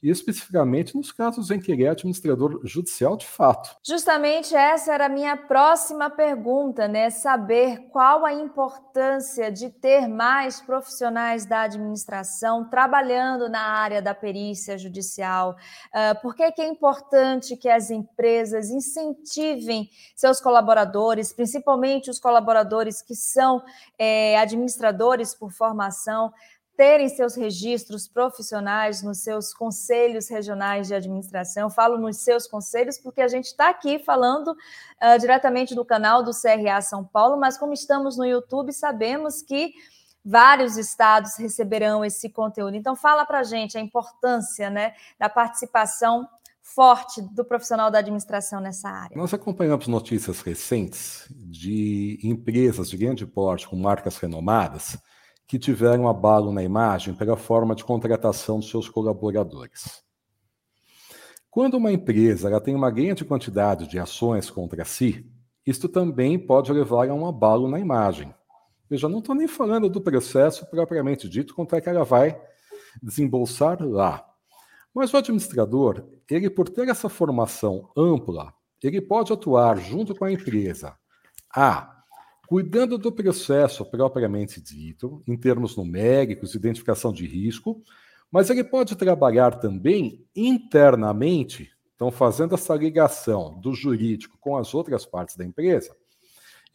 e 0.03 0.10
especificamente 0.10 0.95
nos 0.98 1.13
casos 1.13 1.50
em 1.50 1.60
que 1.60 1.72
ele 1.72 1.86
é 1.86 1.89
administrador 1.89 2.60
judicial 2.65 3.15
de 3.15 3.25
fato. 3.25 3.74
Justamente 3.81 4.53
essa 4.53 4.93
era 4.93 5.05
a 5.05 5.10
minha 5.10 5.38
próxima 5.38 6.10
pergunta, 6.10 6.89
né? 6.89 7.10
Saber 7.10 7.88
qual 7.89 8.25
a 8.25 8.33
importância 8.33 9.50
de 9.50 9.69
ter 9.69 10.07
mais 10.10 10.60
profissionais 10.60 11.45
da 11.45 11.62
administração 11.62 12.69
trabalhando 12.69 13.48
na 13.48 13.62
área 13.62 14.01
da 14.01 14.13
perícia 14.13 14.77
judicial. 14.77 15.55
Uh, 15.93 16.22
por 16.22 16.36
que, 16.36 16.43
é 16.43 16.67
importante 16.67 17.55
que 17.55 17.69
as 17.69 17.89
empresas 17.89 18.69
incentivem 18.69 19.89
seus 20.15 20.41
colaboradores, 20.41 21.31
principalmente 21.31 22.10
os 22.10 22.19
colaboradores 22.19 23.01
que 23.01 23.15
são 23.15 23.63
é, 23.98 24.38
administradores 24.38 25.33
por 25.33 25.51
formação, 25.51 26.33
terem 26.75 27.08
seus 27.08 27.36
registros 27.36 28.08
profissionais 28.08 29.03
nos 29.03 29.20
seus 29.20 29.53
conselhos 29.53 30.27
regionais 30.30 30.88
de 30.88 30.96
administração. 30.96 31.63
Eu 31.63 31.70
falo 31.70 31.98
nos 31.98 32.18
seus 32.18 32.48
conselhos 32.48 32.98
porque 32.98 33.22
a 33.22 33.27
gente 33.27 33.46
está 33.46 33.70
aqui 33.70 34.00
falando 34.00 34.50
uh, 34.50 35.20
diretamente 35.20 35.75
do 35.75 35.86
canal 35.86 36.24
do 36.24 36.32
CRA 36.32 36.82
São 36.82 37.03
Paulo, 37.03 37.39
mas 37.39 37.58
como 37.58 37.74
estamos 37.74 38.18
no 38.18 38.25
YouTube, 38.25 38.74
sabemos 38.74 39.42
que 39.42 39.74
vários 40.25 40.77
estados 40.77 41.36
receberão 41.38 42.03
esse 42.03 42.30
conteúdo. 42.30 42.75
Então, 42.75 42.96
fala 42.96 43.25
para 43.25 43.39
a 43.39 43.44
gente 43.44 43.77
a 43.77 43.82
importância 43.82 44.70
né, 44.70 44.94
da 45.20 45.30
participação 45.30 46.27
forte 46.62 47.22
do 47.22 47.44
profissional 47.44 47.92
da 47.92 48.00
administração 48.00 48.62
nessa 48.62 48.88
área. 48.89 49.18
Nós 49.18 49.34
acompanhamos 49.34 49.88
notícias 49.88 50.39
recentes 50.42 51.27
de 51.30 52.18
empresas 52.24 52.89
de 52.89 52.98
grande 52.98 53.27
porte 53.27 53.68
com 53.68 53.75
marcas 53.75 54.18
renomadas 54.18 54.98
que 55.53 55.60
tiveram 55.60 56.07
abalo 56.07 56.51
na 56.51 56.63
imagem 56.63 57.13
pela 57.13 57.38
forma 57.38 57.75
de 57.75 57.83
contratação 57.83 58.57
dos 58.57 58.72
seus 58.72 58.89
colaboradores. 58.89 60.03
Quando 61.48 61.75
uma 61.75 61.91
empresa 61.91 62.50
ela 62.50 62.60
tem 62.60 62.74
uma 62.74 62.89
grande 62.89 63.24
quantidade 63.24 63.88
de 63.88 64.00
ações 64.00 64.50
contra 64.50 64.83
si, 64.83 65.31
isto 65.63 65.88
também 65.88 66.39
pode 66.39 66.74
levar 66.74 67.07
a 67.07 67.13
um 67.13 67.27
abalo 67.27 67.67
na 67.67 67.79
imagem. 67.79 68.33
Eu 68.89 68.98
já 68.98 69.07
não 69.07 69.19
estou 69.19 69.36
nem 69.36 69.48
falando 69.48 69.88
do 69.88 70.01
processo 70.01 70.65
propriamente 70.72 71.29
dito, 71.29 71.53
quanto 71.53 71.75
é 71.75 71.81
que 71.81 71.88
ela 71.88 72.03
vai 72.03 72.36
desembolsar 73.00 73.77
lá. 73.79 74.27
Mas 74.91 75.13
o 75.13 75.17
administrador, 75.17 76.03
ele 76.31 76.50
por 76.50 76.67
ter 76.67 76.89
essa 76.89 77.10
formação 77.10 77.91
ampla, 77.95 78.55
ele 78.81 79.00
pode 79.00 79.31
atuar 79.31 79.77
junto 79.77 80.15
com 80.15 80.25
a 80.25 80.31
empresa. 80.31 80.98
A. 81.55 82.02
Cuidando 82.53 83.00
do 83.00 83.12
processo 83.12 83.83
propriamente 83.83 84.62
dito, 84.62 85.24
em 85.27 85.36
termos 85.36 85.75
numéricos, 85.75 86.53
identificação 86.53 87.12
de 87.12 87.25
risco, 87.25 87.81
mas 88.31 88.48
ele 88.51 88.63
pode 88.63 88.95
trabalhar 88.95 89.55
também 89.55 90.24
internamente, 90.36 91.72
então 91.95 92.12
fazendo 92.12 92.53
essa 92.53 92.75
ligação 92.75 93.60
do 93.60 93.74
jurídico 93.74 94.38
com 94.39 94.55
as 94.55 94.72
outras 94.75 95.03
partes 95.03 95.36
da 95.36 95.43
empresa, 95.43 95.98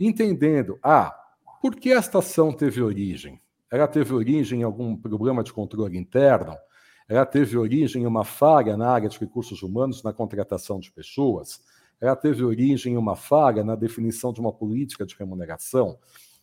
entendendo, 0.01 0.81
ah, 0.83 1.17
por 1.63 1.77
que 1.77 1.93
esta 1.93 2.19
ação 2.19 2.53
teve 2.53 2.83
origem? 2.83 3.41
Ela 3.71 3.87
teve 3.87 4.13
origem 4.13 4.63
em 4.63 4.65
algum 4.65 4.97
problema 4.97 5.45
de 5.45 5.53
controle 5.53 5.97
interno? 5.97 6.57
Ela 7.09 7.25
teve 7.25 7.57
origem 7.57 8.03
em 8.03 8.07
uma 8.07 8.25
falha 8.25 8.77
na 8.77 8.91
área 8.91 9.09
de 9.09 9.17
recursos 9.17 9.63
humanos 9.63 10.03
na 10.03 10.13
contratação 10.13 10.81
de 10.81 10.91
pessoas? 10.91 11.61
Ela 12.01 12.17
teve 12.17 12.45
origem 12.45 12.95
em 12.95 12.97
uma 12.97 13.17
falha 13.17 13.65
na 13.65 13.75
definição 13.75 14.33
de 14.33 14.41
uma 14.41 14.53
política 14.53 15.05
de 15.05 15.17
remuneração? 15.17 15.99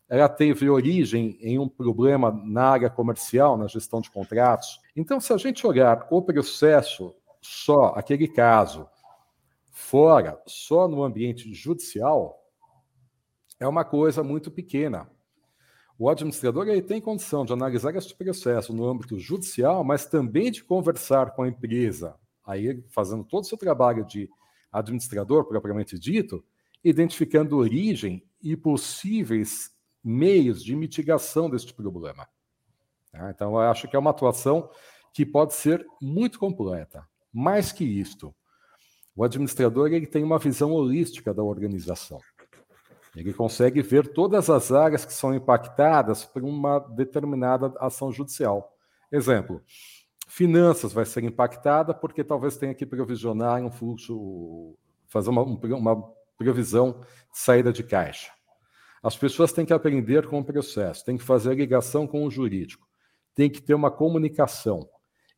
ela 0.07 0.29
teve 0.29 0.69
origem 0.69 1.37
em 1.41 1.57
um 1.57 1.67
problema 1.67 2.31
na 2.31 2.69
área 2.69 2.89
comercial, 2.89 3.57
na 3.57 3.67
gestão 3.67 3.99
de 4.01 4.11
contratos. 4.11 4.79
Então, 4.95 5.19
se 5.19 5.33
a 5.33 5.37
gente 5.37 5.65
olhar 5.65 6.07
o 6.11 6.21
processo 6.21 7.15
só, 7.41 7.87
aquele 7.95 8.27
caso, 8.27 8.87
fora, 9.71 10.39
só 10.45 10.87
no 10.87 11.03
ambiente 11.03 11.51
judicial, 11.53 12.39
é 13.59 13.67
uma 13.67 13.83
coisa 13.83 14.23
muito 14.23 14.51
pequena. 14.51 15.09
O 15.97 16.09
administrador 16.09 16.67
ele 16.67 16.81
tem 16.81 17.01
condição 17.01 17.45
de 17.45 17.53
analisar 17.53 17.95
esse 17.95 18.13
processo 18.13 18.73
no 18.73 18.85
âmbito 18.85 19.17
judicial, 19.17 19.83
mas 19.83 20.05
também 20.05 20.51
de 20.51 20.63
conversar 20.63 21.31
com 21.31 21.43
a 21.43 21.47
empresa, 21.47 22.15
aí 22.45 22.83
fazendo 22.89 23.23
todo 23.23 23.43
o 23.43 23.47
seu 23.47 23.57
trabalho 23.57 24.05
de 24.05 24.29
administrador 24.79 25.45
propriamente 25.45 25.97
dito, 25.97 26.43
identificando 26.83 27.57
origem 27.57 28.23
e 28.41 28.55
possíveis 28.55 29.71
meios 30.03 30.63
de 30.63 30.75
mitigação 30.75 31.49
deste 31.49 31.73
problema. 31.73 32.27
Tá? 33.11 33.31
Então, 33.31 33.51
eu 33.53 33.61
acho 33.61 33.87
que 33.87 33.95
é 33.95 33.99
uma 33.99 34.11
atuação 34.11 34.69
que 35.13 35.25
pode 35.25 35.53
ser 35.53 35.85
muito 36.01 36.37
completa. 36.37 37.07
Mais 37.33 37.71
que 37.71 37.83
isto, 37.83 38.35
o 39.15 39.23
administrador 39.23 39.91
ele 39.91 40.05
tem 40.05 40.23
uma 40.23 40.37
visão 40.37 40.71
holística 40.71 41.33
da 41.33 41.41
organização. 41.41 42.19
Ele 43.15 43.33
consegue 43.33 43.81
ver 43.81 44.11
todas 44.11 44.49
as 44.49 44.71
áreas 44.73 45.05
que 45.05 45.13
são 45.13 45.33
impactadas 45.33 46.25
por 46.25 46.43
uma 46.43 46.79
determinada 46.79 47.73
ação 47.79 48.11
judicial. 48.11 48.77
Exemplo, 49.09 49.63
finanças 50.35 50.91
vai 50.91 51.05
ser 51.05 51.23
impactada 51.23 51.93
porque 51.93 52.21
talvez 52.21 52.57
tenha 52.57 52.75
que 52.75 52.85
provisionar 52.85 53.63
um 53.63 53.71
fluxo, 53.71 54.77
fazer 55.07 55.29
uma, 55.29 55.43
uma 55.43 56.11
previsão 56.37 56.99
de 57.31 57.39
saída 57.39 57.71
de 57.71 57.81
caixa. 57.81 58.33
As 59.01 59.15
pessoas 59.15 59.53
têm 59.53 59.65
que 59.65 59.71
aprender 59.71 60.27
com 60.27 60.37
o 60.37 60.43
processo, 60.43 61.05
têm 61.05 61.15
que 61.15 61.23
fazer 61.23 61.55
ligação 61.55 62.05
com 62.05 62.25
o 62.25 62.29
jurídico, 62.29 62.85
tem 63.33 63.49
que 63.49 63.61
ter 63.61 63.73
uma 63.73 63.89
comunicação. 63.89 64.89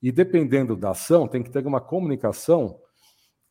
E 0.01 0.11
dependendo 0.11 0.75
da 0.75 0.89
ação, 0.89 1.27
tem 1.27 1.43
que 1.43 1.51
ter 1.51 1.67
uma 1.67 1.79
comunicação 1.79 2.79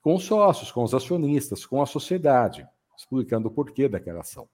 com 0.02 0.16
os 0.16 0.24
sócios, 0.24 0.72
com 0.72 0.82
os 0.82 0.94
acionistas, 0.94 1.64
com 1.64 1.80
a 1.80 1.86
sociedade, 1.86 2.66
explicando 2.98 3.46
o 3.46 3.52
porquê 3.52 3.88
daquela 3.88 4.20
ação. 4.20 4.48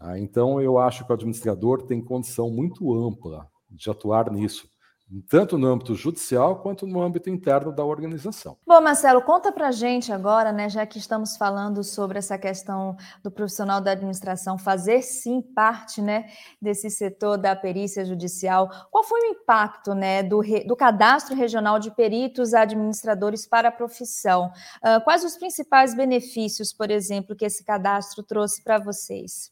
Ah, 0.00 0.18
então, 0.18 0.60
eu 0.60 0.78
acho 0.78 1.04
que 1.04 1.12
o 1.12 1.14
administrador 1.14 1.82
tem 1.82 2.02
condição 2.02 2.50
muito 2.50 2.92
ampla 2.92 3.48
de 3.70 3.88
atuar 3.88 4.32
nisso 4.32 4.72
tanto 5.20 5.58
no 5.58 5.66
âmbito 5.66 5.94
judicial 5.94 6.60
quanto 6.62 6.86
no 6.86 7.02
âmbito 7.02 7.28
interno 7.28 7.72
da 7.72 7.84
organização. 7.84 8.56
Bom, 8.66 8.80
Marcelo, 8.80 9.20
conta 9.22 9.52
para 9.52 9.70
gente 9.70 10.12
agora, 10.12 10.52
né, 10.52 10.68
já 10.68 10.86
que 10.86 10.98
estamos 10.98 11.36
falando 11.36 11.84
sobre 11.84 12.18
essa 12.18 12.38
questão 12.38 12.96
do 13.22 13.30
profissional 13.30 13.80
da 13.80 13.90
administração 13.92 14.56
fazer 14.56 15.02
sim 15.02 15.42
parte, 15.42 16.00
né, 16.00 16.30
desse 16.60 16.88
setor 16.88 17.36
da 17.36 17.54
perícia 17.54 18.04
judicial. 18.04 18.70
Qual 18.90 19.04
foi 19.04 19.20
o 19.20 19.32
impacto, 19.32 19.94
né, 19.94 20.22
do, 20.22 20.40
do 20.66 20.76
cadastro 20.76 21.34
regional 21.34 21.78
de 21.78 21.90
peritos 21.90 22.54
administradores 22.54 23.46
para 23.46 23.68
a 23.68 23.72
profissão? 23.72 24.52
Uh, 24.82 25.02
quais 25.04 25.24
os 25.24 25.36
principais 25.36 25.94
benefícios, 25.94 26.72
por 26.72 26.90
exemplo, 26.90 27.36
que 27.36 27.44
esse 27.44 27.64
cadastro 27.64 28.22
trouxe 28.22 28.62
para 28.62 28.78
vocês? 28.78 29.50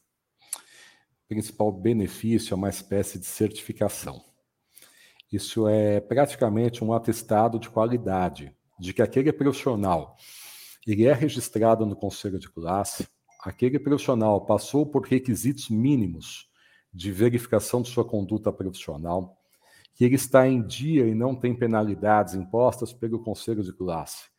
O 1.25 1.27
principal 1.27 1.71
benefício 1.71 2.53
é 2.53 2.55
uma 2.55 2.69
espécie 2.69 3.19
de 3.19 3.25
certificação 3.25 4.30
isso 5.31 5.67
é 5.67 5.99
praticamente 5.99 6.83
um 6.83 6.93
atestado 6.93 7.57
de 7.57 7.69
qualidade, 7.69 8.55
de 8.79 8.93
que 8.93 9.01
aquele 9.01 9.31
profissional 9.31 10.17
ele 10.85 11.05
é 11.05 11.13
registrado 11.13 11.85
no 11.85 11.95
conselho 11.95 12.39
de 12.39 12.49
classe, 12.49 13.07
aquele 13.43 13.79
profissional 13.79 14.45
passou 14.45 14.85
por 14.85 15.05
requisitos 15.05 15.69
mínimos 15.69 16.49
de 16.93 17.11
verificação 17.11 17.81
de 17.81 17.89
sua 17.89 18.03
conduta 18.03 18.51
profissional, 18.51 19.37
que 19.93 20.03
ele 20.03 20.15
está 20.15 20.47
em 20.47 20.65
dia 20.65 21.07
e 21.07 21.13
não 21.13 21.35
tem 21.35 21.55
penalidades 21.55 22.33
impostas 22.33 22.91
pelo 22.91 23.23
conselho 23.23 23.63
de 23.63 23.71
classe. 23.71 24.29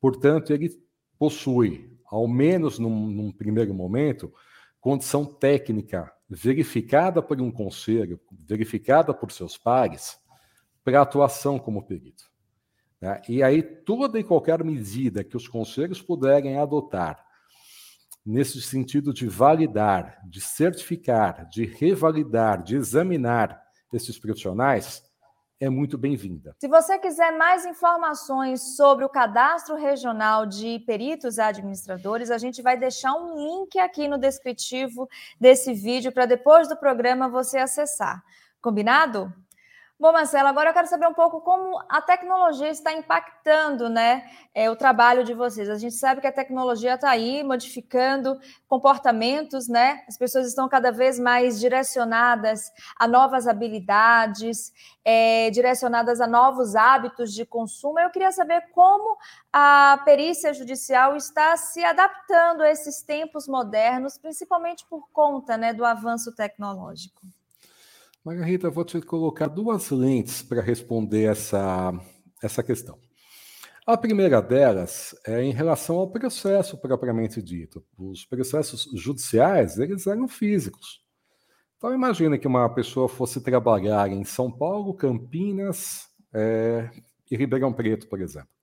Portanto, 0.00 0.52
ele 0.52 0.70
possui, 1.18 1.96
ao 2.06 2.26
menos 2.26 2.78
num, 2.78 3.08
num 3.08 3.32
primeiro 3.32 3.72
momento, 3.72 4.32
condição 4.80 5.24
técnica 5.24 6.12
verificada 6.28 7.22
por 7.22 7.40
um 7.40 7.50
conselho, 7.50 8.20
verificada 8.32 9.14
por 9.14 9.30
seus 9.30 9.56
pares, 9.56 10.18
para 10.84 11.00
atuação 11.00 11.58
como 11.58 11.82
perito. 11.82 12.24
Né? 13.00 13.20
E 13.28 13.42
aí, 13.42 13.62
toda 13.62 14.18
e 14.18 14.24
qualquer 14.24 14.62
medida 14.62 15.24
que 15.24 15.36
os 15.36 15.48
conselhos 15.48 16.02
puderem 16.02 16.58
adotar, 16.58 17.24
nesse 18.24 18.60
sentido 18.62 19.12
de 19.12 19.26
validar, 19.26 20.20
de 20.28 20.40
certificar, 20.40 21.48
de 21.48 21.64
revalidar, 21.64 22.62
de 22.62 22.76
examinar 22.76 23.62
esses 23.92 24.18
profissionais, 24.18 25.02
é 25.60 25.70
muito 25.70 25.96
bem-vinda. 25.96 26.54
Se 26.58 26.68
você 26.68 26.98
quiser 26.98 27.36
mais 27.36 27.64
informações 27.64 28.76
sobre 28.76 29.04
o 29.04 29.08
cadastro 29.08 29.76
regional 29.76 30.46
de 30.46 30.80
peritos 30.80 31.38
administradores, 31.38 32.30
a 32.30 32.38
gente 32.38 32.60
vai 32.60 32.76
deixar 32.76 33.14
um 33.14 33.36
link 33.36 33.78
aqui 33.78 34.08
no 34.08 34.18
descritivo 34.18 35.08
desse 35.40 35.72
vídeo 35.72 36.12
para 36.12 36.26
depois 36.26 36.68
do 36.68 36.76
programa 36.76 37.28
você 37.28 37.58
acessar. 37.58 38.22
Combinado? 38.60 39.32
Bom, 40.04 40.12
Marcelo, 40.12 40.48
agora 40.48 40.68
eu 40.68 40.74
quero 40.74 40.86
saber 40.86 41.06
um 41.06 41.14
pouco 41.14 41.40
como 41.40 41.82
a 41.88 42.02
tecnologia 42.02 42.68
está 42.68 42.92
impactando 42.92 43.88
né, 43.88 44.30
é, 44.54 44.70
o 44.70 44.76
trabalho 44.76 45.24
de 45.24 45.32
vocês. 45.32 45.66
A 45.66 45.78
gente 45.78 45.94
sabe 45.94 46.20
que 46.20 46.26
a 46.26 46.32
tecnologia 46.32 46.92
está 46.92 47.08
aí 47.08 47.42
modificando 47.42 48.38
comportamentos, 48.68 49.66
né? 49.66 50.04
As 50.06 50.18
pessoas 50.18 50.46
estão 50.46 50.68
cada 50.68 50.92
vez 50.92 51.18
mais 51.18 51.58
direcionadas 51.58 52.70
a 53.00 53.08
novas 53.08 53.48
habilidades, 53.48 54.74
é, 55.02 55.48
direcionadas 55.48 56.20
a 56.20 56.26
novos 56.26 56.76
hábitos 56.76 57.32
de 57.32 57.46
consumo. 57.46 57.98
Eu 57.98 58.10
queria 58.10 58.30
saber 58.30 58.60
como 58.72 59.16
a 59.50 60.02
perícia 60.04 60.52
judicial 60.52 61.16
está 61.16 61.56
se 61.56 61.82
adaptando 61.82 62.60
a 62.60 62.70
esses 62.70 63.00
tempos 63.00 63.48
modernos, 63.48 64.18
principalmente 64.18 64.84
por 64.84 65.08
conta 65.10 65.56
né, 65.56 65.72
do 65.72 65.82
avanço 65.82 66.30
tecnológico. 66.34 67.22
Margarita, 68.24 68.70
vou 68.70 68.86
te 68.86 69.02
colocar 69.02 69.48
duas 69.48 69.90
lentes 69.90 70.40
para 70.40 70.62
responder 70.62 71.24
essa, 71.24 71.92
essa 72.42 72.62
questão. 72.62 72.98
A 73.86 73.98
primeira 73.98 74.40
delas 74.40 75.14
é 75.26 75.42
em 75.42 75.52
relação 75.52 75.96
ao 75.96 76.10
processo 76.10 76.80
propriamente 76.80 77.42
dito. 77.42 77.84
Os 77.98 78.24
processos 78.24 78.88
judiciais, 78.94 79.78
eles 79.78 80.06
eram 80.06 80.26
físicos. 80.26 81.02
Então, 81.76 81.92
imagine 81.92 82.38
que 82.38 82.46
uma 82.46 82.66
pessoa 82.70 83.10
fosse 83.10 83.42
trabalhar 83.42 84.10
em 84.10 84.24
São 84.24 84.50
Paulo, 84.50 84.94
Campinas 84.94 86.08
é, 86.32 86.88
e 87.30 87.36
Ribeirão 87.36 87.74
Preto, 87.74 88.08
por 88.08 88.22
exemplo. 88.22 88.53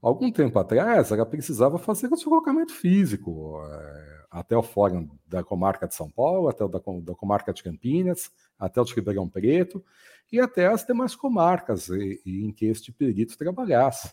Algum 0.00 0.30
tempo 0.30 0.58
atrás, 0.58 1.10
ela 1.10 1.26
precisava 1.26 1.78
fazer 1.78 2.06
o 2.06 2.16
deslocamento 2.16 2.72
físico 2.72 3.60
é, 3.64 4.24
até 4.30 4.56
o 4.56 4.62
fórum 4.62 5.08
da 5.26 5.42
comarca 5.42 5.86
de 5.86 5.94
São 5.94 6.10
Paulo, 6.10 6.48
até 6.48 6.64
o 6.64 6.68
da, 6.68 6.80
da 7.02 7.14
comarca 7.14 7.52
de 7.52 7.62
Campinas, 7.62 8.30
até 8.58 8.80
o 8.80 8.84
de 8.84 8.94
Ribeirão 8.94 9.28
Preto 9.28 9.84
e 10.30 10.38
até 10.38 10.66
as 10.66 10.84
demais 10.84 11.14
comarcas 11.14 11.88
em 11.90 12.52
que 12.52 12.66
este 12.66 12.92
perito 12.92 13.36
trabalhasse. 13.36 14.12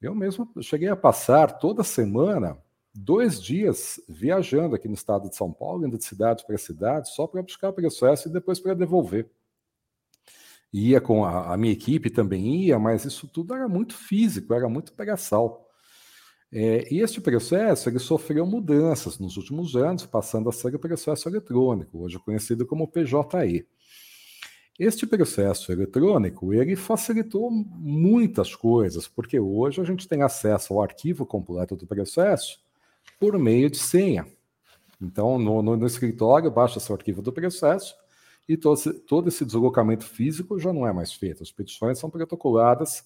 Eu 0.00 0.14
mesmo 0.14 0.50
cheguei 0.60 0.88
a 0.88 0.96
passar 0.96 1.58
toda 1.58 1.84
semana 1.84 2.58
dois 2.94 3.40
dias 3.40 4.00
viajando 4.08 4.74
aqui 4.74 4.88
no 4.88 4.94
estado 4.94 5.28
de 5.28 5.36
São 5.36 5.52
Paulo, 5.52 5.86
indo 5.86 5.96
de 5.96 6.04
cidade 6.04 6.44
para 6.44 6.58
cidade, 6.58 7.08
só 7.14 7.26
para 7.26 7.42
buscar 7.42 7.72
processo 7.72 8.28
e 8.28 8.32
depois 8.32 8.60
para 8.60 8.74
devolver. 8.74 9.30
Ia 10.72 11.00
com 11.00 11.24
a, 11.24 11.52
a, 11.52 11.56
minha 11.56 11.72
equipe 11.72 12.08
também 12.08 12.64
ia, 12.64 12.78
mas 12.78 13.04
isso 13.04 13.28
tudo 13.28 13.54
era 13.54 13.68
muito 13.68 13.94
físico, 13.94 14.54
era 14.54 14.68
muito 14.68 14.94
braçal. 14.94 15.68
É, 16.50 16.92
e 16.92 17.00
este 17.00 17.20
processo 17.20 17.88
ele 17.88 17.98
sofreu 17.98 18.46
mudanças 18.46 19.18
nos 19.18 19.36
últimos 19.36 19.76
anos, 19.76 20.06
passando 20.06 20.48
a 20.48 20.52
ser 20.52 20.74
o 20.74 20.78
processo 20.78 21.28
eletrônico, 21.28 22.02
hoje 22.02 22.18
conhecido 22.18 22.66
como 22.66 22.88
PJE. 22.88 23.66
Este 24.78 25.06
processo 25.06 25.70
eletrônico 25.70 26.52
ele 26.52 26.74
facilitou 26.74 27.50
muitas 27.50 28.54
coisas, 28.54 29.06
porque 29.06 29.38
hoje 29.38 29.80
a 29.80 29.84
gente 29.84 30.08
tem 30.08 30.22
acesso 30.22 30.72
ao 30.72 30.82
arquivo 30.82 31.26
completo 31.26 31.76
do 31.76 31.86
processo 31.86 32.58
por 33.20 33.38
meio 33.38 33.70
de 33.70 33.78
senha. 33.78 34.26
Então, 35.00 35.38
no, 35.38 35.62
no, 35.62 35.76
no 35.76 35.86
escritório, 35.86 36.50
baixa-se 36.50 36.90
o 36.90 36.94
arquivo 36.94 37.20
do 37.20 37.32
processo 37.32 37.94
e 38.48 38.56
todo 38.56 38.74
esse, 38.74 38.92
todo 38.92 39.28
esse, 39.28 39.44
deslocamento 39.44 40.04
físico 40.04 40.58
já 40.58 40.72
não 40.72 40.86
é 40.86 40.92
mais 40.92 41.12
feito. 41.12 41.42
As 41.42 41.52
petições 41.52 41.98
são 41.98 42.10
protocoladas 42.10 43.04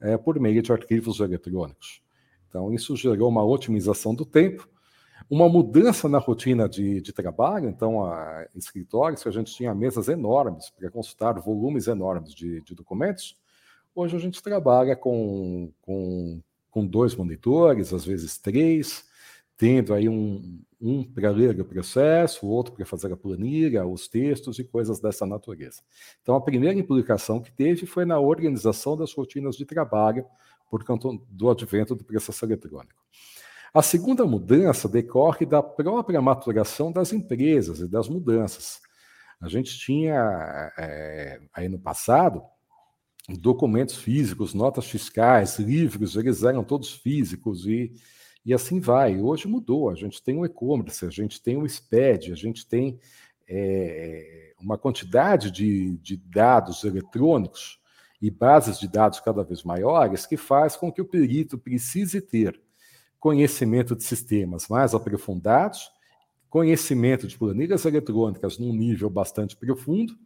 é, 0.00 0.16
por 0.16 0.38
meio 0.38 0.62
de 0.62 0.72
arquivos 0.72 1.20
eletrônicos. 1.20 2.02
Então, 2.48 2.72
isso 2.72 2.96
gerou 2.96 3.28
uma 3.28 3.44
otimização 3.44 4.14
do 4.14 4.24
tempo 4.24 4.68
uma 5.28 5.48
mudança 5.48 6.08
na 6.08 6.18
rotina 6.18 6.68
de, 6.68 7.00
de 7.00 7.12
trabalho, 7.12 7.68
então, 7.68 8.04
a, 8.04 8.46
escritórios 8.54 9.22
que 9.22 9.28
a 9.28 9.32
gente 9.32 9.54
tinha 9.54 9.74
mesas 9.74 10.08
enormes 10.08 10.70
para 10.70 10.90
consultar 10.90 11.40
volumes 11.40 11.88
enormes 11.88 12.32
de, 12.32 12.60
de, 12.62 12.74
documentos, 12.74 13.36
hoje 13.94 14.16
a 14.16 14.20
gente 14.20 14.42
trabalha 14.42 14.94
com, 14.94 15.72
com, 15.82 16.40
com 16.70 16.86
dois 16.86 17.14
monitores, 17.14 17.92
às 17.92 18.04
vezes 18.04 18.38
três, 18.38 19.04
tendo 19.56 19.94
aí 19.94 20.08
um, 20.08 20.60
um 20.80 21.02
para 21.02 21.30
ler 21.30 21.58
o 21.60 21.64
processo, 21.64 22.46
o 22.46 22.50
outro 22.50 22.74
para 22.74 22.84
fazer 22.84 23.12
a 23.12 23.16
planilha, 23.16 23.86
os 23.86 24.08
textos 24.08 24.58
e 24.58 24.64
coisas 24.64 25.00
dessa 25.00 25.26
natureza. 25.26 25.80
Então, 26.22 26.34
a 26.34 26.40
primeira 26.40 26.78
implicação 26.78 27.40
que 27.40 27.50
teve 27.50 27.86
foi 27.86 28.04
na 28.04 28.18
organização 28.20 28.96
das 28.96 29.12
rotinas 29.12 29.56
de 29.56 29.64
trabalho 29.64 30.24
por 30.70 30.84
conta 30.84 31.08
do 31.30 31.50
advento 31.50 31.94
do 31.94 32.04
processo 32.04 32.44
eletrônico. 32.44 33.02
A 33.72 33.82
segunda 33.82 34.24
mudança 34.24 34.88
decorre 34.88 35.44
da 35.44 35.62
própria 35.62 36.20
maturação 36.20 36.90
das 36.90 37.12
empresas 37.12 37.80
e 37.80 37.88
das 37.88 38.08
mudanças. 38.08 38.80
A 39.40 39.48
gente 39.48 39.78
tinha, 39.78 40.72
é, 40.78 41.40
aí 41.52 41.68
no 41.68 41.78
passado, 41.78 42.42
documentos 43.28 43.96
físicos, 43.96 44.54
notas 44.54 44.86
fiscais, 44.86 45.58
livros, 45.58 46.16
eles 46.16 46.42
eram 46.42 46.64
todos 46.64 46.92
físicos 46.94 47.66
e, 47.66 47.92
e 48.46 48.54
assim 48.54 48.78
vai. 48.78 49.20
Hoje 49.20 49.48
mudou, 49.48 49.90
a 49.90 49.96
gente 49.96 50.22
tem 50.22 50.38
o 50.38 50.46
e-commerce, 50.46 51.04
a 51.04 51.10
gente 51.10 51.42
tem 51.42 51.56
o 51.56 51.68
SPED, 51.68 52.32
a 52.32 52.36
gente 52.36 52.64
tem 52.64 53.00
é, 53.48 54.54
uma 54.60 54.78
quantidade 54.78 55.50
de, 55.50 55.96
de 55.98 56.16
dados 56.16 56.84
eletrônicos 56.84 57.80
e 58.22 58.30
bases 58.30 58.78
de 58.78 58.86
dados 58.86 59.18
cada 59.18 59.42
vez 59.42 59.64
maiores 59.64 60.24
que 60.26 60.36
faz 60.36 60.76
com 60.76 60.92
que 60.92 61.02
o 61.02 61.04
perito 61.04 61.58
precise 61.58 62.20
ter 62.20 62.58
conhecimento 63.18 63.96
de 63.96 64.04
sistemas 64.04 64.68
mais 64.68 64.94
aprofundados, 64.94 65.90
conhecimento 66.48 67.26
de 67.26 67.36
planilhas 67.36 67.84
eletrônicas 67.84 68.58
num 68.58 68.72
nível 68.72 69.10
bastante 69.10 69.56
profundo 69.56 70.16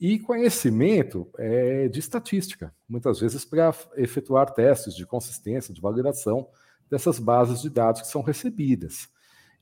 e 0.00 0.18
conhecimento 0.18 1.28
é, 1.36 1.88
de 1.88 1.98
estatística, 1.98 2.74
muitas 2.88 3.20
vezes 3.20 3.44
para 3.44 3.74
efetuar 3.96 4.54
testes 4.54 4.94
de 4.94 5.04
consistência, 5.04 5.74
de 5.74 5.80
validação 5.80 6.48
dessas 6.90 7.18
bases 7.18 7.60
de 7.60 7.70
dados 7.70 8.00
que 8.00 8.06
são 8.06 8.22
recebidas. 8.22 9.08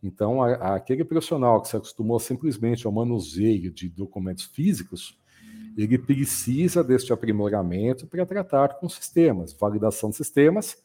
Então, 0.02 0.42
a, 0.42 0.76
aquele 0.76 1.04
profissional 1.04 1.60
que 1.60 1.68
se 1.68 1.76
acostumou 1.76 2.18
simplesmente 2.18 2.86
ao 2.86 2.92
manuseio 2.92 3.72
de 3.72 3.88
documentos 3.88 4.44
físicos, 4.44 5.18
ele 5.76 5.98
precisa 5.98 6.82
deste 6.82 7.12
aprimoramento 7.12 8.06
para 8.06 8.24
tratar 8.24 8.74
com 8.74 8.88
sistemas, 8.88 9.52
validação 9.52 10.10
de 10.10 10.16
sistemas 10.16 10.76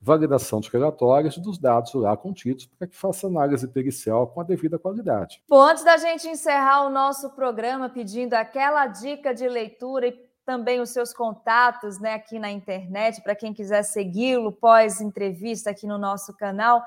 validação 0.00 0.60
de 0.60 0.70
relatórios 0.70 1.36
dos 1.36 1.58
dados 1.58 1.92
lá 1.94 2.16
contidos 2.16 2.66
para 2.66 2.86
que 2.86 2.96
faça 2.96 3.26
análise 3.26 3.68
pericial 3.68 4.26
com 4.28 4.40
a 4.40 4.44
devida 4.44 4.78
qualidade. 4.78 5.42
Bom, 5.48 5.60
antes 5.60 5.84
da 5.84 5.98
gente 5.98 6.26
encerrar 6.26 6.86
o 6.86 6.90
nosso 6.90 7.30
programa 7.30 7.90
pedindo 7.90 8.34
aquela 8.34 8.86
dica 8.86 9.34
de 9.34 9.46
leitura 9.46 10.06
e 10.06 10.29
também 10.50 10.80
os 10.80 10.90
seus 10.90 11.12
contatos 11.12 12.00
né, 12.00 12.14
aqui 12.14 12.36
na 12.36 12.50
internet, 12.50 13.22
para 13.22 13.36
quem 13.36 13.54
quiser 13.54 13.84
segui-lo 13.84 14.50
pós 14.50 15.00
entrevista 15.00 15.70
aqui 15.70 15.86
no 15.86 15.96
nosso 15.96 16.36
canal, 16.36 16.82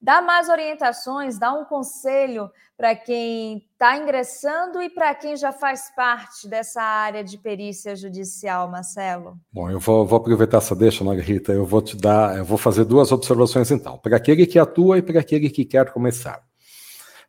dá 0.00 0.22
mais 0.22 0.48
orientações, 0.48 1.36
dá 1.36 1.52
um 1.52 1.64
conselho 1.64 2.48
para 2.76 2.94
quem 2.94 3.56
está 3.72 3.96
ingressando 3.96 4.80
e 4.80 4.88
para 4.88 5.12
quem 5.16 5.36
já 5.36 5.50
faz 5.50 5.92
parte 5.96 6.46
dessa 6.46 6.80
área 6.80 7.24
de 7.24 7.36
perícia 7.36 7.96
judicial, 7.96 8.70
Marcelo? 8.70 9.36
Bom, 9.52 9.68
eu 9.68 9.80
vou, 9.80 10.06
vou 10.06 10.18
aproveitar 10.18 10.58
essa 10.58 10.76
deixa, 10.76 11.02
Margarita. 11.02 11.52
Eu 11.52 11.66
vou 11.66 11.82
te 11.82 11.96
dar, 11.96 12.38
eu 12.38 12.44
vou 12.44 12.56
fazer 12.56 12.84
duas 12.84 13.10
observações 13.10 13.72
então. 13.72 13.98
Para 13.98 14.16
aquele 14.16 14.46
que 14.46 14.60
atua 14.60 14.98
e 14.98 15.02
para 15.02 15.18
aquele 15.18 15.50
que 15.50 15.64
quer 15.64 15.90
começar. 15.92 16.40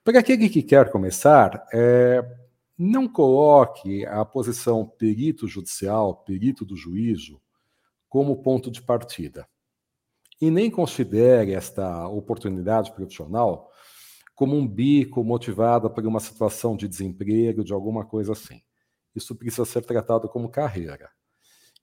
Para 0.04 0.20
aquele 0.20 0.50
que 0.50 0.62
quer 0.62 0.92
começar, 0.92 1.66
é, 1.74 2.24
não 2.80 3.10
coloque 3.10 4.06
a 4.06 4.24
posição 4.24 4.86
perito 4.86 5.46
judicial, 5.50 6.16
perito 6.16 6.64
do 6.64 6.78
juízo, 6.78 7.42
como 8.08 8.42
ponto 8.42 8.72
de 8.72 8.82
partida. 8.82 9.46
E 10.40 10.50
nem 10.50 10.72
considere 10.72 11.52
esta 11.52 12.08
oportunidade 12.08 12.94
profissional 12.94 13.70
como 14.34 14.56
um 14.56 14.66
bico 14.66 15.22
motivado 15.26 15.90
por 15.90 16.08
uma 16.08 16.22
situação 16.22 16.78
de 16.78 16.88
desemprego, 16.88 17.66
de 17.66 17.74
alguma 17.74 18.06
coisa 18.06 18.32
assim. 18.32 18.62
Isso 19.14 19.36
precisa 19.36 19.66
ser 19.66 19.84
tratado 19.84 20.30
como 20.30 20.48
carreira. 20.48 21.10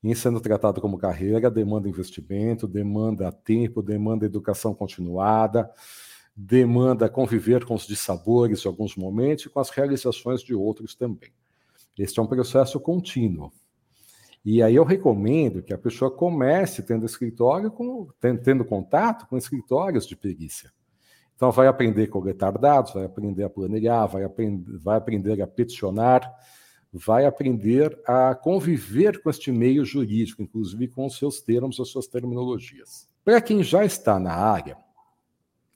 Em 0.03 0.15
sendo 0.15 0.39
tratado 0.39 0.81
como 0.81 0.97
carreira, 0.97 1.51
demanda 1.51 1.87
investimento, 1.87 2.67
demanda 2.67 3.31
tempo, 3.31 3.83
demanda 3.83 4.25
educação 4.25 4.73
continuada, 4.73 5.71
demanda 6.37 7.09
conviver 7.09 7.65
com 7.65 7.73
os 7.73 7.87
dissabores 7.87 8.61
de 8.61 8.67
alguns 8.67 8.95
momentos 8.95 9.45
e 9.45 9.49
com 9.49 9.59
as 9.59 9.71
realizações 9.71 10.41
de 10.41 10.53
outros 10.53 10.93
também. 10.93 11.31
Este 11.97 12.19
é 12.19 12.21
um 12.21 12.27
processo 12.27 12.79
contínuo. 12.79 13.51
E 14.45 14.61
aí 14.61 14.75
eu 14.75 14.83
recomendo 14.83 15.63
que 15.63 15.73
a 15.73 15.77
pessoa 15.77 16.11
comece 16.11 16.83
tendo 16.83 17.07
escritório, 17.07 17.71
com, 17.71 18.07
tendo 18.43 18.63
contato 18.63 19.27
com 19.27 19.35
escritórios 19.35 20.05
de 20.05 20.15
perícia. 20.15 20.71
Então, 21.35 21.51
vai 21.51 21.67
aprender 21.67 22.03
a 22.03 22.07
coletar 22.07 22.51
dados, 22.51 22.93
vai 22.93 23.05
aprender 23.05 23.43
a 23.43 23.49
planilhar, 23.49 24.07
vai 24.07 24.23
aprender, 24.23 24.77
vai 24.77 24.97
aprender 24.97 25.41
a 25.41 25.47
peticionar, 25.47 26.33
vai 26.91 27.25
aprender 27.25 27.99
a 28.07 28.33
conviver 28.33 29.21
com 29.21 29.29
este 29.29 29.51
meio 29.51 29.83
jurídico, 29.83 30.41
inclusive 30.41 30.87
com 30.87 31.05
os 31.05 31.17
seus 31.17 31.41
termos, 31.41 31.79
as 31.79 31.89
suas 31.89 32.07
terminologias. 32.07 33.07
Para 33.23 33.41
quem 33.41 33.61
já 33.61 33.83
está 33.85 34.19
na 34.19 34.33
área, 34.33 34.77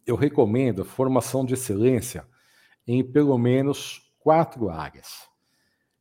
eu 0.05 0.15
recomendo 0.15 0.85
formação 0.85 1.45
de 1.45 1.53
excelência 1.53 2.25
em 2.87 3.03
pelo 3.03 3.37
menos 3.37 4.11
quatro 4.19 4.69
áreas, 4.69 5.29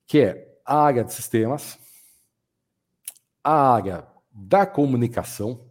que 0.07 0.21
é 0.21 0.59
a 0.65 0.83
área 0.83 1.05
de 1.05 1.13
sistemas, 1.13 1.79
a 3.43 3.75
área 3.75 4.07
da 4.31 4.65
comunicação, 4.67 5.71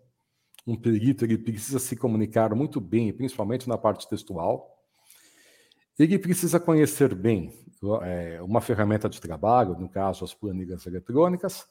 um 0.65 0.75
perito 0.75 1.25
ele 1.25 1.37
precisa 1.37 1.79
se 1.79 1.95
comunicar 1.95 2.53
muito 2.53 2.79
bem, 2.81 3.11
principalmente 3.13 3.67
na 3.67 3.77
parte 3.77 4.07
textual. 4.07 4.77
Ele 5.97 6.19
precisa 6.19 6.59
conhecer 6.59 7.15
bem 7.15 7.53
é, 8.03 8.41
uma 8.41 8.61
ferramenta 8.61 9.09
de 9.09 9.19
trabalho, 9.19 9.77
no 9.79 9.89
caso 9.89 10.23
as 10.23 10.33
planilhas 10.33 10.85
eletrônicas, 10.85 11.65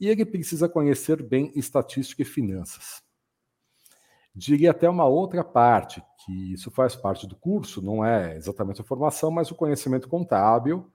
e 0.00 0.08
ele 0.08 0.24
precisa 0.24 0.68
conhecer 0.68 1.22
bem 1.22 1.52
estatística 1.54 2.22
e 2.22 2.24
finanças. 2.24 3.03
Diria 4.34 4.72
até 4.72 4.88
uma 4.88 5.04
outra 5.04 5.44
parte, 5.44 6.02
que 6.24 6.54
isso 6.54 6.70
faz 6.70 6.96
parte 6.96 7.26
do 7.26 7.36
curso, 7.36 7.80
não 7.80 8.04
é 8.04 8.36
exatamente 8.36 8.80
a 8.80 8.84
formação, 8.84 9.30
mas 9.30 9.50
o 9.50 9.54
conhecimento 9.54 10.08
contábil 10.08 10.90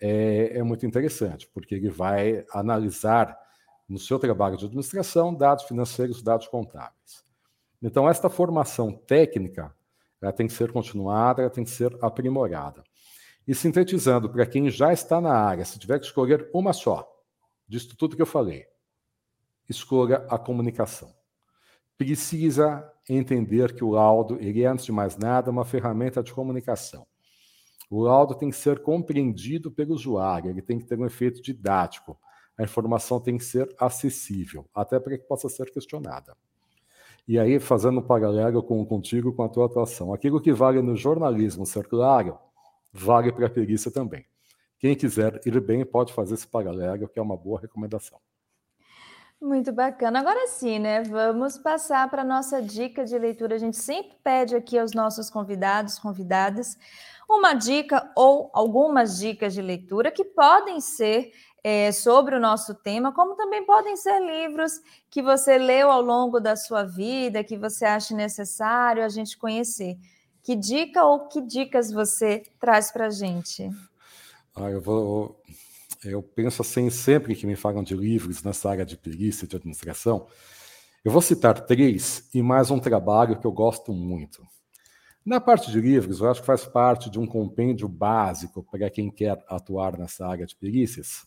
é, 0.00 0.58
é 0.58 0.62
muito 0.64 0.84
interessante, 0.84 1.48
porque 1.54 1.76
ele 1.76 1.90
vai 1.90 2.44
analisar 2.52 3.38
no 3.88 3.98
seu 3.98 4.18
trabalho 4.18 4.56
de 4.56 4.64
administração, 4.64 5.32
dados 5.32 5.64
financeiros, 5.64 6.22
dados 6.22 6.48
contábeis. 6.48 7.22
Então, 7.80 8.08
esta 8.08 8.28
formação 8.28 8.92
técnica 8.92 9.72
ela 10.20 10.32
tem 10.32 10.46
que 10.46 10.52
ser 10.52 10.72
continuada, 10.72 11.42
ela 11.42 11.50
tem 11.50 11.64
que 11.64 11.70
ser 11.70 11.96
aprimorada. 12.00 12.84
E 13.46 13.54
sintetizando, 13.54 14.30
para 14.30 14.46
quem 14.46 14.70
já 14.70 14.92
está 14.92 15.20
na 15.20 15.34
área, 15.34 15.64
se 15.64 15.78
tiver 15.78 15.98
que 15.98 16.06
escolher 16.06 16.48
uma 16.54 16.72
só, 16.72 17.08
disso 17.66 17.96
tudo 17.96 18.14
que 18.14 18.22
eu 18.22 18.26
falei, 18.26 18.64
escolha 19.68 20.24
a 20.28 20.38
comunicação. 20.38 21.12
Precisa 22.04 22.90
entender 23.08 23.74
que 23.74 23.84
o 23.84 23.90
laudo, 23.90 24.36
ele 24.40 24.62
é, 24.62 24.66
antes 24.66 24.84
de 24.84 24.92
mais 24.92 25.16
nada, 25.16 25.50
uma 25.50 25.64
ferramenta 25.64 26.22
de 26.22 26.32
comunicação. 26.32 27.06
O 27.90 28.02
laudo 28.02 28.34
tem 28.34 28.50
que 28.50 28.56
ser 28.56 28.80
compreendido 28.80 29.70
pelo 29.70 29.94
usuário, 29.94 30.50
ele 30.50 30.62
tem 30.62 30.78
que 30.78 30.86
ter 30.86 30.98
um 30.98 31.06
efeito 31.06 31.42
didático 31.42 32.18
a 32.58 32.64
informação 32.64 33.20
tem 33.20 33.38
que 33.38 33.44
ser 33.44 33.74
acessível, 33.78 34.68
até 34.74 35.00
para 35.00 35.16
que 35.16 35.24
possa 35.24 35.48
ser 35.48 35.70
questionada. 35.70 36.36
E 37.26 37.38
aí, 37.38 37.58
fazendo 37.58 38.00
um 38.00 38.02
paralelo 38.02 38.62
com, 38.62 38.84
contigo, 38.84 39.32
com 39.32 39.44
a 39.44 39.48
tua 39.48 39.66
atuação. 39.66 40.12
Aquilo 40.12 40.40
que 40.40 40.52
vale 40.52 40.82
no 40.82 40.96
jornalismo 40.96 41.64
circular, 41.64 42.36
vale 42.92 43.32
para 43.32 43.46
a 43.46 43.50
perícia 43.50 43.90
também. 43.90 44.24
Quem 44.78 44.96
quiser 44.96 45.40
ir 45.46 45.60
bem 45.60 45.84
pode 45.84 46.12
fazer 46.12 46.34
esse 46.34 46.46
paralelo, 46.46 47.08
que 47.08 47.18
é 47.18 47.22
uma 47.22 47.36
boa 47.36 47.60
recomendação. 47.60 48.18
Muito 49.42 49.72
bacana. 49.72 50.20
Agora 50.20 50.46
sim, 50.46 50.78
né? 50.78 51.02
Vamos 51.02 51.58
passar 51.58 52.08
para 52.08 52.22
a 52.22 52.24
nossa 52.24 52.62
dica 52.62 53.04
de 53.04 53.18
leitura. 53.18 53.56
A 53.56 53.58
gente 53.58 53.76
sempre 53.76 54.16
pede 54.22 54.54
aqui 54.54 54.78
aos 54.78 54.92
nossos 54.92 55.28
convidados, 55.28 55.98
convidadas, 55.98 56.78
uma 57.28 57.52
dica 57.52 58.08
ou 58.14 58.50
algumas 58.52 59.18
dicas 59.18 59.52
de 59.52 59.60
leitura 59.60 60.12
que 60.12 60.24
podem 60.24 60.80
ser 60.80 61.32
é, 61.64 61.90
sobre 61.90 62.36
o 62.36 62.40
nosso 62.40 62.72
tema, 62.72 63.12
como 63.12 63.34
também 63.34 63.66
podem 63.66 63.96
ser 63.96 64.20
livros 64.20 64.80
que 65.10 65.20
você 65.20 65.58
leu 65.58 65.90
ao 65.90 66.02
longo 66.02 66.38
da 66.38 66.54
sua 66.54 66.84
vida, 66.84 67.42
que 67.42 67.58
você 67.58 67.84
acha 67.84 68.14
necessário 68.14 69.04
a 69.04 69.08
gente 69.08 69.36
conhecer. 69.36 69.98
Que 70.40 70.54
dica 70.54 71.04
ou 71.04 71.26
que 71.26 71.40
dicas 71.40 71.90
você 71.90 72.44
traz 72.60 72.92
para 72.92 73.06
a 73.06 73.10
gente? 73.10 73.68
Ah, 74.54 74.70
eu 74.70 74.80
vou 74.80 75.36
eu 76.04 76.22
penso 76.22 76.62
assim 76.62 76.90
sempre 76.90 77.34
que 77.34 77.46
me 77.46 77.56
falam 77.56 77.82
de 77.82 77.94
livros 77.94 78.42
nessa 78.42 78.70
área 78.70 78.84
de 78.84 78.96
perícia, 78.96 79.46
de 79.46 79.56
administração. 79.56 80.26
Eu 81.04 81.12
vou 81.12 81.22
citar 81.22 81.60
três 81.66 82.28
e 82.34 82.42
mais 82.42 82.70
um 82.70 82.78
trabalho 82.78 83.38
que 83.38 83.46
eu 83.46 83.52
gosto 83.52 83.92
muito. 83.92 84.42
Na 85.24 85.40
parte 85.40 85.70
de 85.70 85.80
livros, 85.80 86.20
eu 86.20 86.30
acho 86.30 86.40
que 86.40 86.46
faz 86.46 86.64
parte 86.64 87.08
de 87.08 87.18
um 87.18 87.26
compêndio 87.26 87.88
básico 87.88 88.64
para 88.64 88.90
quem 88.90 89.10
quer 89.10 89.38
atuar 89.48 89.96
nessa 89.96 90.26
área 90.26 90.44
de 90.44 90.56
perícias. 90.56 91.24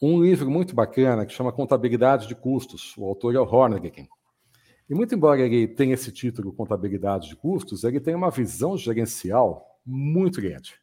Um 0.00 0.22
livro 0.22 0.50
muito 0.50 0.74
bacana 0.74 1.24
que 1.24 1.32
chama 1.32 1.52
Contabilidade 1.52 2.26
de 2.26 2.34
Custos. 2.34 2.94
O 2.98 3.04
autor 3.04 3.34
é 3.34 3.38
o 3.38 3.44
Hornegren. 3.44 4.08
E 4.90 4.94
muito 4.94 5.14
embora 5.14 5.40
ele 5.40 5.66
tenha 5.68 5.94
esse 5.94 6.12
título 6.12 6.52
Contabilidade 6.52 7.28
de 7.28 7.36
Custos, 7.36 7.84
ele 7.84 8.00
tem 8.00 8.14
uma 8.14 8.30
visão 8.30 8.76
gerencial 8.76 9.80
muito 9.86 10.40
grande. 10.40 10.81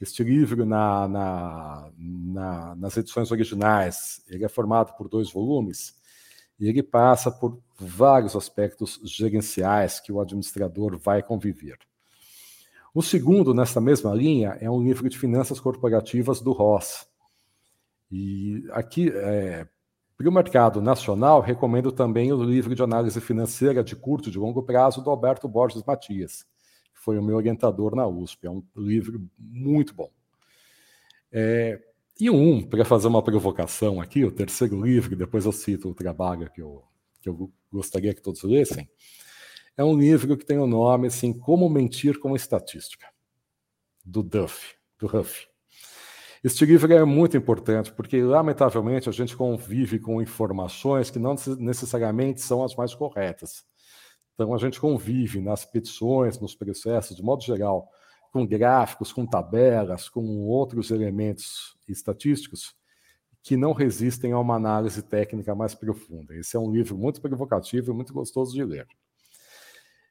Este 0.00 0.24
livro, 0.24 0.66
na, 0.66 1.06
na, 1.06 1.90
na, 1.96 2.74
nas 2.74 2.96
edições 2.96 3.30
originais, 3.30 4.22
ele 4.28 4.44
é 4.44 4.48
formado 4.48 4.96
por 4.96 5.08
dois 5.08 5.30
volumes 5.30 5.94
e 6.58 6.68
ele 6.68 6.82
passa 6.82 7.30
por 7.30 7.60
vários 7.78 8.34
aspectos 8.34 9.00
gerenciais 9.04 10.00
que 10.00 10.12
o 10.12 10.20
administrador 10.20 10.98
vai 10.98 11.22
conviver. 11.22 11.78
O 12.92 13.02
segundo, 13.02 13.54
nessa 13.54 13.80
mesma 13.80 14.12
linha, 14.14 14.56
é 14.60 14.68
um 14.70 14.82
livro 14.82 15.08
de 15.08 15.18
finanças 15.18 15.60
corporativas 15.60 16.40
do 16.40 16.52
Ross. 16.52 17.06
E 18.10 18.64
aqui, 18.70 19.10
é, 19.10 19.66
para 20.16 20.28
o 20.28 20.32
mercado 20.32 20.80
nacional, 20.80 21.40
recomendo 21.40 21.90
também 21.90 22.32
o 22.32 22.42
livro 22.42 22.74
de 22.74 22.82
análise 22.82 23.20
financeira 23.20 23.82
de 23.82 23.96
curto 23.96 24.28
e 24.28 24.32
de 24.32 24.38
longo 24.38 24.62
prazo 24.62 25.02
do 25.02 25.10
Alberto 25.10 25.48
Borges 25.48 25.82
Matias 25.84 26.44
foi 26.94 27.18
o 27.18 27.22
meu 27.22 27.36
orientador 27.36 27.94
na 27.94 28.06
USP. 28.06 28.46
É 28.46 28.50
um 28.50 28.62
livro 28.76 29.28
muito 29.38 29.94
bom. 29.94 30.10
É, 31.30 31.80
e 32.18 32.30
um, 32.30 32.62
para 32.62 32.84
fazer 32.84 33.08
uma 33.08 33.22
provocação 33.22 34.00
aqui, 34.00 34.24
o 34.24 34.30
terceiro 34.30 34.80
livro, 34.80 35.16
depois 35.16 35.44
eu 35.44 35.52
cito 35.52 35.90
o 35.90 35.94
trabalho 35.94 36.50
que 36.50 36.62
eu, 36.62 36.84
que 37.20 37.28
eu 37.28 37.52
gostaria 37.72 38.14
que 38.14 38.22
todos 38.22 38.42
lessem, 38.44 38.88
é 39.76 39.82
um 39.82 39.98
livro 39.98 40.36
que 40.36 40.46
tem 40.46 40.58
o 40.58 40.66
nome 40.66 41.08
assim, 41.08 41.32
Como 41.32 41.68
Mentir 41.68 42.20
com 42.20 42.36
Estatística, 42.36 43.08
do 44.04 44.22
Duff, 44.22 44.76
do 44.98 45.06
Huff. 45.06 45.48
Este 46.44 46.64
livro 46.64 46.92
é 46.92 47.04
muito 47.04 47.36
importante 47.36 47.90
porque, 47.90 48.22
lamentavelmente, 48.22 49.08
a 49.08 49.12
gente 49.12 49.34
convive 49.34 49.98
com 49.98 50.22
informações 50.22 51.10
que 51.10 51.18
não 51.18 51.34
necessariamente 51.58 52.42
são 52.42 52.62
as 52.62 52.76
mais 52.76 52.94
corretas. 52.94 53.64
Então, 54.34 54.52
a 54.54 54.58
gente 54.58 54.80
convive 54.80 55.40
nas 55.40 55.64
petições, 55.64 56.38
nos 56.38 56.54
processos, 56.54 57.16
de 57.16 57.22
modo 57.22 57.42
geral, 57.42 57.88
com 58.32 58.46
gráficos, 58.46 59.12
com 59.12 59.24
tabelas, 59.24 60.08
com 60.08 60.42
outros 60.46 60.90
elementos 60.90 61.76
estatísticos 61.88 62.74
que 63.44 63.56
não 63.56 63.72
resistem 63.72 64.32
a 64.32 64.38
uma 64.38 64.56
análise 64.56 65.02
técnica 65.02 65.54
mais 65.54 65.74
profunda. 65.74 66.34
Esse 66.34 66.56
é 66.56 66.58
um 66.58 66.72
livro 66.72 66.96
muito 66.96 67.20
provocativo 67.20 67.92
e 67.92 67.94
muito 67.94 68.12
gostoso 68.12 68.54
de 68.54 68.64
ler. 68.64 68.88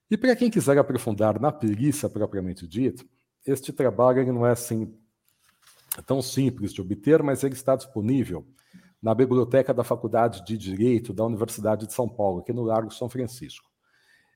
E 0.10 0.16
para 0.16 0.36
quem 0.36 0.52
quiser 0.52 0.78
aprofundar 0.78 1.42
na 1.42 1.52
perícia 1.52 2.08
propriamente 2.08 2.68
dita, 2.68 3.04
este 3.46 3.74
trabalho 3.74 4.32
não 4.32 4.46
é 4.46 4.52
assim 4.52 4.96
tão 6.06 6.22
simples 6.22 6.72
de 6.72 6.80
obter, 6.80 7.24
mas 7.24 7.44
ele 7.44 7.56
está 7.56 7.76
disponível 7.76 8.46
na 9.02 9.14
biblioteca 9.14 9.74
da 9.74 9.84
Faculdade 9.84 10.46
de 10.46 10.58
Direito 10.58 11.12
da 11.12 11.26
Universidade 11.26 11.88
de 11.88 11.94
São 11.94 12.08
Paulo, 12.08 12.40
aqui 12.40 12.54
no 12.54 12.64
Largo 12.64 12.94
São 12.94 13.10
Francisco. 13.10 13.73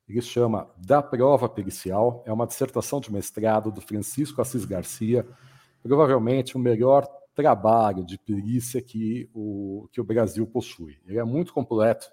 Ele 0.08 0.22
chama 0.22 0.70
Da 0.78 1.02
Prova 1.02 1.50
Pericial, 1.50 2.24
é 2.26 2.32
uma 2.32 2.48
dissertação 2.48 3.00
de 3.00 3.12
mestrado 3.12 3.72
do 3.72 3.82
Francisco 3.82 4.42
Assis 4.42 4.64
Garcia, 4.64 5.28
provavelmente 5.84 6.56
o 6.56 6.60
melhor 6.60 7.06
trabalho 7.36 8.06
de 8.06 8.18
perícia 8.18 8.82
que 8.82 9.30
o, 9.34 9.88
que 9.92 10.00
o 10.00 10.04
Brasil 10.04 10.48
possui. 10.48 10.98
Ele 11.06 11.20
é 11.20 11.24
muito 11.24 11.54
completo, 11.54 12.08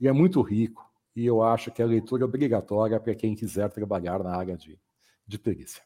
ele 0.00 0.08
é 0.08 0.12
muito 0.12 0.40
rico, 0.40 0.84
e 1.14 1.24
eu 1.24 1.42
acho 1.42 1.70
que 1.70 1.80
é 1.80 1.84
a 1.84 1.88
leitura 1.88 2.24
obrigatória 2.24 2.98
para 2.98 3.14
quem 3.14 3.34
quiser 3.34 3.70
trabalhar 3.70 4.22
na 4.22 4.34
área 4.34 4.56
de, 4.56 4.78
de 5.26 5.38
perícia. 5.38 5.82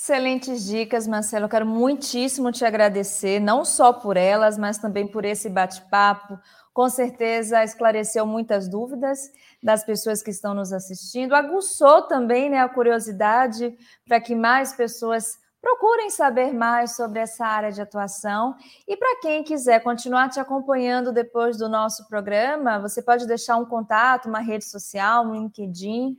Excelentes 0.00 0.64
dicas, 0.64 1.08
Marcelo. 1.08 1.46
Eu 1.46 1.48
quero 1.48 1.66
muitíssimo 1.66 2.52
te 2.52 2.64
agradecer, 2.64 3.40
não 3.40 3.64
só 3.64 3.92
por 3.92 4.16
elas, 4.16 4.56
mas 4.56 4.78
também 4.78 5.08
por 5.08 5.24
esse 5.24 5.50
bate-papo, 5.50 6.38
com 6.72 6.88
certeza 6.88 7.64
esclareceu 7.64 8.26
muitas 8.26 8.68
dúvidas 8.68 9.30
das 9.62 9.84
pessoas 9.84 10.22
que 10.22 10.30
estão 10.30 10.54
nos 10.54 10.72
assistindo, 10.72 11.34
aguçou 11.34 12.02
também 12.02 12.50
né, 12.50 12.58
a 12.58 12.68
curiosidade 12.68 13.76
para 14.06 14.20
que 14.20 14.34
mais 14.34 14.72
pessoas 14.72 15.38
procurem 15.60 16.08
saber 16.10 16.52
mais 16.52 16.94
sobre 16.96 17.20
essa 17.20 17.44
área 17.44 17.72
de 17.72 17.80
atuação. 17.80 18.54
E 18.86 18.96
para 18.96 19.20
quem 19.20 19.42
quiser 19.42 19.82
continuar 19.82 20.28
te 20.28 20.40
acompanhando 20.40 21.12
depois 21.12 21.58
do 21.58 21.68
nosso 21.68 22.06
programa, 22.08 22.78
você 22.78 23.02
pode 23.02 23.26
deixar 23.26 23.56
um 23.56 23.64
contato, 23.64 24.28
uma 24.28 24.40
rede 24.40 24.64
social, 24.64 25.26
um 25.26 25.34
LinkedIn. 25.34 26.16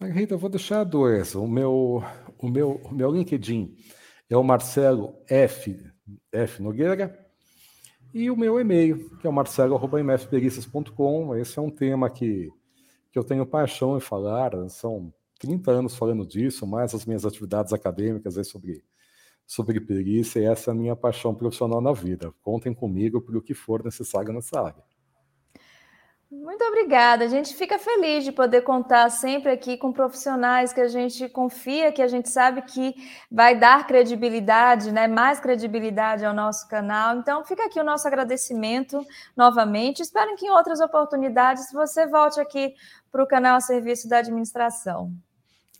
Rita, 0.00 0.34
eu 0.34 0.38
vou 0.38 0.50
deixar 0.50 0.84
dois. 0.84 1.34
O 1.34 1.46
meu, 1.46 2.02
o 2.38 2.48
meu, 2.48 2.80
o 2.84 2.94
meu 2.94 3.10
LinkedIn 3.10 3.76
é 4.30 4.36
o 4.36 4.44
Marcelo 4.44 5.14
F. 5.28 5.76
F. 6.32 6.62
Nogueira. 6.62 7.27
E 8.18 8.32
o 8.32 8.36
meu 8.36 8.58
e-mail, 8.58 9.08
que 9.20 9.28
é 9.28 9.30
o 9.30 9.32
marcelo.mfpericias.com. 9.32 11.36
Esse 11.36 11.56
é 11.56 11.62
um 11.62 11.70
tema 11.70 12.10
que, 12.10 12.50
que 13.12 13.16
eu 13.16 13.22
tenho 13.22 13.46
paixão 13.46 13.96
em 13.96 14.00
falar. 14.00 14.50
São 14.70 15.14
30 15.38 15.70
anos 15.70 15.94
falando 15.94 16.26
disso, 16.26 16.66
mais 16.66 16.92
as 16.96 17.06
minhas 17.06 17.24
atividades 17.24 17.72
acadêmicas 17.72 18.36
aí 18.36 18.44
sobre, 18.44 18.82
sobre 19.46 19.80
perícia. 19.80 20.40
E 20.40 20.46
essa 20.46 20.68
é 20.68 20.72
a 20.72 20.74
minha 20.74 20.96
paixão 20.96 21.32
profissional 21.32 21.80
na 21.80 21.92
vida. 21.92 22.34
Contem 22.42 22.74
comigo 22.74 23.20
para 23.20 23.38
o 23.38 23.40
que 23.40 23.54
for 23.54 23.84
necessário 23.84 24.32
nessa 24.32 24.60
área. 24.60 24.82
Muito 26.30 26.62
obrigada. 26.62 27.24
A 27.24 27.28
gente 27.28 27.54
fica 27.54 27.78
feliz 27.78 28.22
de 28.22 28.32
poder 28.32 28.60
contar 28.60 29.08
sempre 29.10 29.50
aqui 29.50 29.78
com 29.78 29.90
profissionais 29.90 30.74
que 30.74 30.80
a 30.80 30.86
gente 30.86 31.26
confia, 31.30 31.90
que 31.90 32.02
a 32.02 32.06
gente 32.06 32.28
sabe 32.28 32.60
que 32.60 32.94
vai 33.32 33.58
dar 33.58 33.86
credibilidade, 33.86 34.92
né? 34.92 35.08
Mais 35.08 35.40
credibilidade 35.40 36.26
ao 36.26 36.34
nosso 36.34 36.68
canal. 36.68 37.16
Então, 37.16 37.42
fica 37.44 37.64
aqui 37.64 37.80
o 37.80 37.84
nosso 37.84 38.06
agradecimento 38.06 39.02
novamente. 39.34 40.02
Espero 40.02 40.36
que 40.36 40.44
em 40.44 40.50
outras 40.50 40.80
oportunidades 40.80 41.72
você 41.72 42.06
volte 42.06 42.38
aqui 42.38 42.74
para 43.10 43.22
o 43.22 43.26
canal 43.26 43.56
a 43.56 43.60
serviço 43.60 44.06
da 44.06 44.18
administração. 44.18 45.10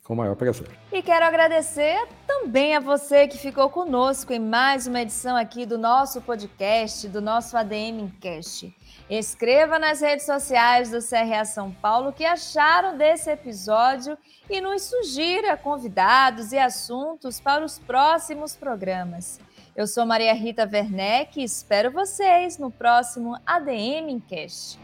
Com 0.03 0.15
o 0.15 0.17
maior 0.17 0.35
prazer. 0.35 0.71
E 0.91 1.03
quero 1.03 1.27
agradecer 1.27 2.09
também 2.27 2.75
a 2.75 2.81
você 2.81 3.29
que 3.29 3.37
ficou 3.37 3.69
conosco 3.69 4.33
em 4.33 4.41
mais 4.41 4.87
uma 4.87 5.03
edição 5.03 5.37
aqui 5.37 5.67
do 5.67 5.77
nosso 5.77 6.23
podcast, 6.23 7.07
do 7.07 7.21
nosso 7.21 7.55
ADM 7.55 8.09
Cast. 8.19 8.75
Escreva 9.11 9.79
nas 9.79 10.03
redes 10.03 10.27
sociais 10.27 10.91
do 10.91 10.99
CRA 10.99 11.43
São 11.47 11.73
Paulo 11.73 12.11
o 12.11 12.13
que 12.13 12.27
acharam 12.27 12.99
desse 12.99 13.31
episódio 13.31 14.19
e 14.51 14.61
nos 14.61 14.83
sugira 14.83 15.57
convidados 15.57 16.53
e 16.53 16.59
assuntos 16.59 17.41
para 17.41 17.65
os 17.65 17.79
próximos 17.79 18.55
programas. 18.55 19.41
Eu 19.75 19.87
sou 19.87 20.05
Maria 20.05 20.35
Rita 20.35 20.69
Werneck 20.71 21.41
e 21.41 21.45
espero 21.45 21.91
vocês 21.91 22.59
no 22.59 22.71
próximo 22.71 23.35
ADM 23.47 24.21
Cast. 24.29 24.79